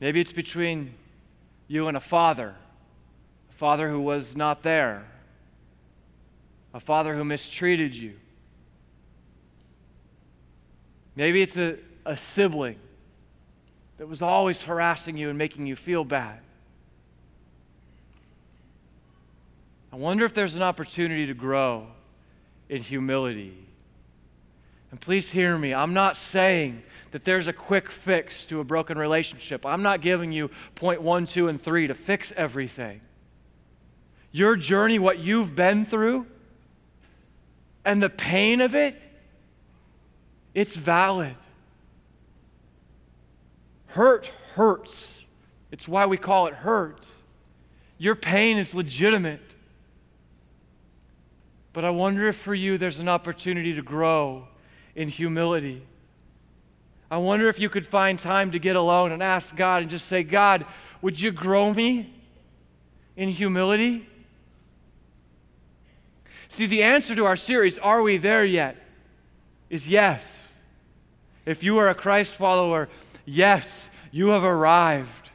Maybe 0.01 0.21
it's 0.21 0.33
between 0.33 0.95
you 1.69 1.89
and 1.89 1.97
a 1.97 2.01
father, 2.01 2.55
a 3.51 3.53
father 3.53 3.89
who 3.89 4.01
was 4.01 4.37
not 4.37 4.63
there, 4.63 5.07
a 6.73 6.81
father 6.81 7.15
who 7.15 7.25
mistreated 7.25 7.95
you, 7.95 8.15
Maybe 11.17 11.43
it's 11.43 11.57
a, 11.57 11.77
a 12.05 12.17
sibling 12.17 12.79
that 13.99 14.09
was 14.09 14.23
always 14.23 14.63
harassing 14.63 15.17
you 15.17 15.29
and 15.29 15.39
making 15.39 15.67
you 15.67 15.77
feel 15.77 16.05
bad. 16.05 16.41
I 19.93 19.97
wonder 19.97 20.25
if 20.25 20.35
there's 20.35 20.55
an 20.55 20.63
opportunity 20.63 21.27
to 21.27 21.35
grow 21.35 21.87
in 22.69 22.83
humility. 22.83 23.57
And 24.91 25.01
please 25.01 25.31
hear 25.31 25.57
me. 25.57 25.73
I'm 25.73 25.95
not 25.95 26.17
saying 26.17 26.83
that 27.13 27.25
there's 27.25 27.47
a 27.47 27.53
quick 27.53 27.93
fix 27.93 28.45
to 28.47 28.59
a 28.59 28.65
broken 28.65 28.99
relationship. 28.99 29.65
I'm 29.65 29.83
not 29.83 30.01
giving 30.01 30.33
you 30.33 30.51
point 30.75 31.01
one, 31.01 31.27
two, 31.27 31.47
and 31.47 31.61
three 31.61 31.87
to 31.87 31.95
fix 31.95 32.33
everything. 32.37 33.01
Your 34.33 34.57
journey, 34.57 34.99
what 34.99 35.21
you've 35.21 35.55
been 35.55 35.87
through, 35.87 36.27
and 37.85 38.03
the 38.03 38.11
pain 38.11 38.61
of 38.61 38.75
it 38.75 39.01
it's 40.55 40.75
valid. 40.77 41.35
Hurt 43.87 44.31
hurts. 44.55 45.13
It's 45.71 45.89
why 45.89 46.07
we 46.07 46.17
call 46.17 46.47
it 46.47 46.55
hurt. 46.55 47.07
Your 47.99 48.15
pain 48.15 48.59
is 48.59 48.75
legitimate. 48.75 49.41
But 51.73 51.85
I 51.85 51.91
wonder 51.91 52.29
if 52.29 52.37
for 52.37 52.55
you 52.55 52.79
there's 52.79 53.01
an 53.01 53.09
opportunity 53.09 53.75
to 53.75 53.83
grow 53.83 54.47
in 54.95 55.09
humility. 55.09 55.83
I 57.11 57.19
wonder 57.19 57.49
if 57.49 57.59
you 57.59 57.69
could 57.69 57.87
find 57.87 58.19
time 58.19 58.53
to 58.53 58.59
get 58.59 58.77
alone 58.77 59.13
and 59.13 59.23
ask 59.23 59.55
God 59.55 59.83
and 59.83 59.91
just 59.91 60.07
say, 60.07 60.23
God, 60.23 60.65
would 61.03 61.21
you 61.21 61.33
grow 61.33 61.75
me 61.75 62.13
in 63.17 63.29
humility? 63.29 64.09
See, 66.49 66.67
the 66.67 66.85
answer 66.85 67.15
to 67.17 67.25
our 67.25 67.37
series, 67.37 67.79
Are 67.79 68.03
We 68.03 68.17
There 68.17 68.45
Yet? 68.45 68.77
is 69.69 69.89
yes. 69.89 70.44
If 71.47 71.63
you 71.63 71.79
are 71.79 71.89
a 71.89 71.95
Christ 71.95 72.35
follower, 72.37 72.89
yes, 73.25 73.89
you 74.11 74.29
have 74.29 74.45
arrived. 74.45 75.31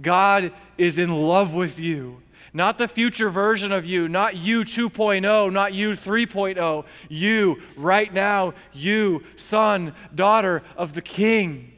God 0.00 0.52
is 0.78 0.98
in 0.98 1.14
love 1.14 1.54
with 1.54 1.78
you. 1.78 2.22
Not 2.52 2.78
the 2.78 2.88
future 2.88 3.30
version 3.30 3.70
of 3.70 3.86
you, 3.86 4.08
not 4.08 4.36
you 4.36 4.62
2.0, 4.62 5.52
not 5.52 5.72
you 5.72 5.90
3.0. 5.92 6.84
You, 7.08 7.62
right 7.76 8.12
now, 8.12 8.54
you, 8.72 9.22
son, 9.36 9.94
daughter 10.14 10.62
of 10.76 10.94
the 10.94 11.02
King. 11.02 11.72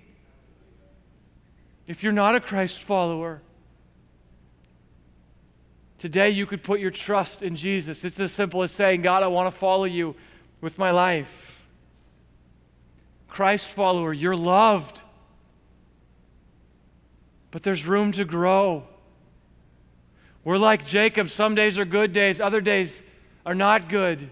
If 1.87 2.03
you're 2.03 2.13
not 2.13 2.35
a 2.35 2.41
Christ 2.41 2.81
follower, 2.81 3.43
today 5.99 6.31
you 6.31 6.47
could 6.47 6.63
put 6.63 6.81
your 6.81 6.91
trust 6.91 7.43
in 7.43 7.55
Jesus. 7.55 8.03
It's 8.03 8.19
as 8.19 8.33
simple 8.33 8.63
as 8.63 8.73
saying, 8.73 9.03
God, 9.03 9.23
I 9.23 9.27
want 9.27 9.53
to 9.53 9.59
follow 9.59 9.85
you 9.85 10.17
with 10.63 10.79
my 10.79 10.91
life. 10.91 11.52
Christ 13.33 13.71
follower, 13.71 14.13
you're 14.13 14.37
loved. 14.37 15.01
But 17.51 17.63
there's 17.63 17.87
room 17.87 18.13
to 18.13 18.27
grow. 18.27 18.87
We're 20.45 20.59
like 20.59 20.85
Jacob. 20.85 21.31
Some 21.31 21.55
days 21.55 21.79
are 21.79 21.87
good 21.87 22.13
days, 22.13 22.41
other 22.41 22.61
days 22.61 23.01
are 23.47 23.55
not 23.55 23.89
good. 23.89 24.31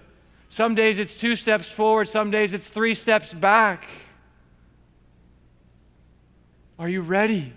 Some 0.51 0.75
days 0.75 0.99
it's 0.99 1.15
two 1.15 1.35
steps 1.35 1.65
forward, 1.65 2.11
some 2.11 2.31
days 2.31 2.53
it's 2.53 2.69
three 2.69 2.95
steps 2.95 3.33
back. 3.33 3.89
Are 6.79 6.89
you 6.89 7.01
ready? 7.01 7.55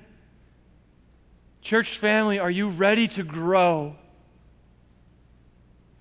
Church 1.62 1.98
family, 1.98 2.40
are 2.40 2.52
you 2.52 2.70
ready 2.70 3.10
to 3.10 3.24
grow? 3.24 3.98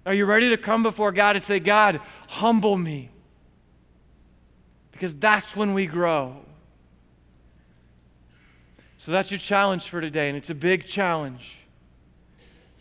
Are 0.07 0.15
you 0.15 0.25
ready 0.25 0.51
to 0.51 0.57
come 0.57 0.85
before 0.85 1.11
God 1.11 1.35
and 1.35 1.45
say, 1.45 1.59
God, 1.59 2.01
humble 2.29 2.77
me? 2.77 3.11
Because 4.93 5.15
that's 5.15 5.57
when 5.57 5.75
we 5.75 5.87
grow. 5.87 6.37
So 8.99 9.11
that's 9.11 9.31
your 9.31 9.39
challenge 9.39 9.89
for 9.89 10.01
today, 10.01 10.29
and 10.29 10.39
it's 10.39 10.51
a 10.51 10.55
big 10.55 10.87
challenge. 10.87 11.59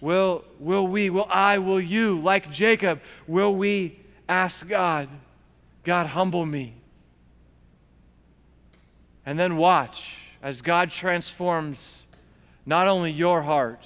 Will, 0.01 0.43
will 0.59 0.85
we, 0.85 1.09
will 1.09 1.27
I, 1.29 1.57
will 1.57 1.81
you, 1.81 2.19
like 2.19 2.51
Jacob, 2.51 3.01
will 3.25 3.55
we 3.55 3.99
ask 4.29 4.67
God, 4.67 5.09
God, 5.83 6.07
humble 6.07 6.45
me? 6.45 6.75
And 9.25 9.39
then 9.39 9.57
watch 9.57 10.15
as 10.43 10.61
God 10.61 10.91
transforms 10.91 11.97
not 12.65 12.87
only 12.87 13.11
your 13.11 13.41
heart, 13.41 13.85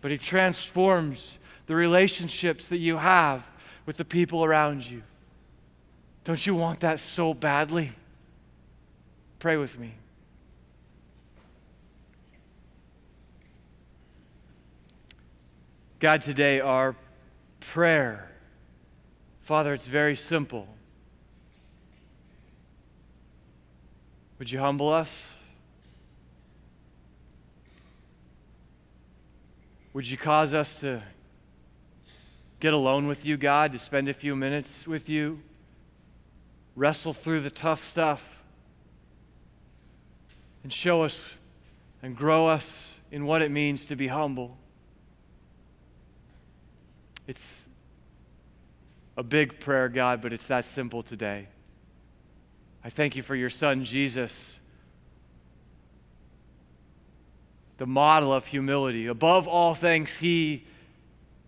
but 0.00 0.10
He 0.10 0.18
transforms 0.18 1.38
the 1.66 1.74
relationships 1.74 2.68
that 2.68 2.78
you 2.78 2.96
have 2.96 3.48
with 3.86 3.96
the 3.96 4.04
people 4.04 4.44
around 4.44 4.86
you. 4.86 5.02
Don't 6.24 6.44
you 6.46 6.54
want 6.54 6.80
that 6.80 7.00
so 7.00 7.34
badly? 7.34 7.92
Pray 9.38 9.56
with 9.56 9.78
me. 9.78 9.94
God, 15.98 16.22
today 16.22 16.60
our 16.60 16.96
prayer, 17.60 18.28
Father, 19.42 19.72
it's 19.72 19.86
very 19.86 20.16
simple. 20.16 20.66
Would 24.38 24.50
you 24.50 24.58
humble 24.58 24.92
us? 24.92 25.22
Would 29.92 30.08
you 30.08 30.16
cause 30.16 30.54
us 30.54 30.74
to 30.76 31.02
get 32.58 32.72
alone 32.72 33.06
with 33.06 33.24
you, 33.24 33.36
God, 33.36 33.72
to 33.72 33.78
spend 33.78 34.08
a 34.08 34.12
few 34.12 34.34
minutes 34.34 34.86
with 34.86 35.08
you? 35.08 35.40
Wrestle 36.74 37.12
through 37.12 37.40
the 37.40 37.50
tough 37.50 37.84
stuff 37.84 38.42
and 40.62 40.72
show 40.72 41.02
us 41.02 41.20
and 42.02 42.16
grow 42.16 42.48
us 42.48 42.86
in 43.10 43.26
what 43.26 43.42
it 43.42 43.50
means 43.50 43.84
to 43.84 43.96
be 43.96 44.08
humble. 44.08 44.56
It's 47.26 47.46
a 49.16 49.22
big 49.22 49.60
prayer, 49.60 49.88
God, 49.88 50.22
but 50.22 50.32
it's 50.32 50.46
that 50.46 50.64
simple 50.64 51.02
today. 51.02 51.48
I 52.84 52.90
thank 52.90 53.14
you 53.14 53.22
for 53.22 53.36
your 53.36 53.50
son, 53.50 53.84
Jesus, 53.84 54.54
the 57.78 57.86
model 57.86 58.32
of 58.32 58.46
humility. 58.46 59.06
Above 59.06 59.46
all 59.46 59.74
things, 59.74 60.10
he 60.10 60.66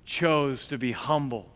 chose 0.04 0.66
to 0.66 0.78
be 0.78 0.92
humble. 0.92 1.53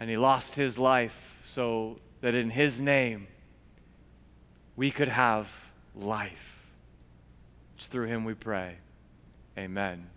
And 0.00 0.08
he 0.08 0.16
lost 0.16 0.54
his 0.54 0.78
life 0.78 1.38
so 1.44 1.98
that 2.20 2.34
in 2.34 2.50
his 2.50 2.80
name 2.80 3.26
we 4.76 4.90
could 4.90 5.08
have 5.08 5.52
life. 5.94 6.66
It's 7.76 7.86
through 7.86 8.06
him 8.06 8.24
we 8.24 8.34
pray. 8.34 8.76
Amen. 9.56 10.08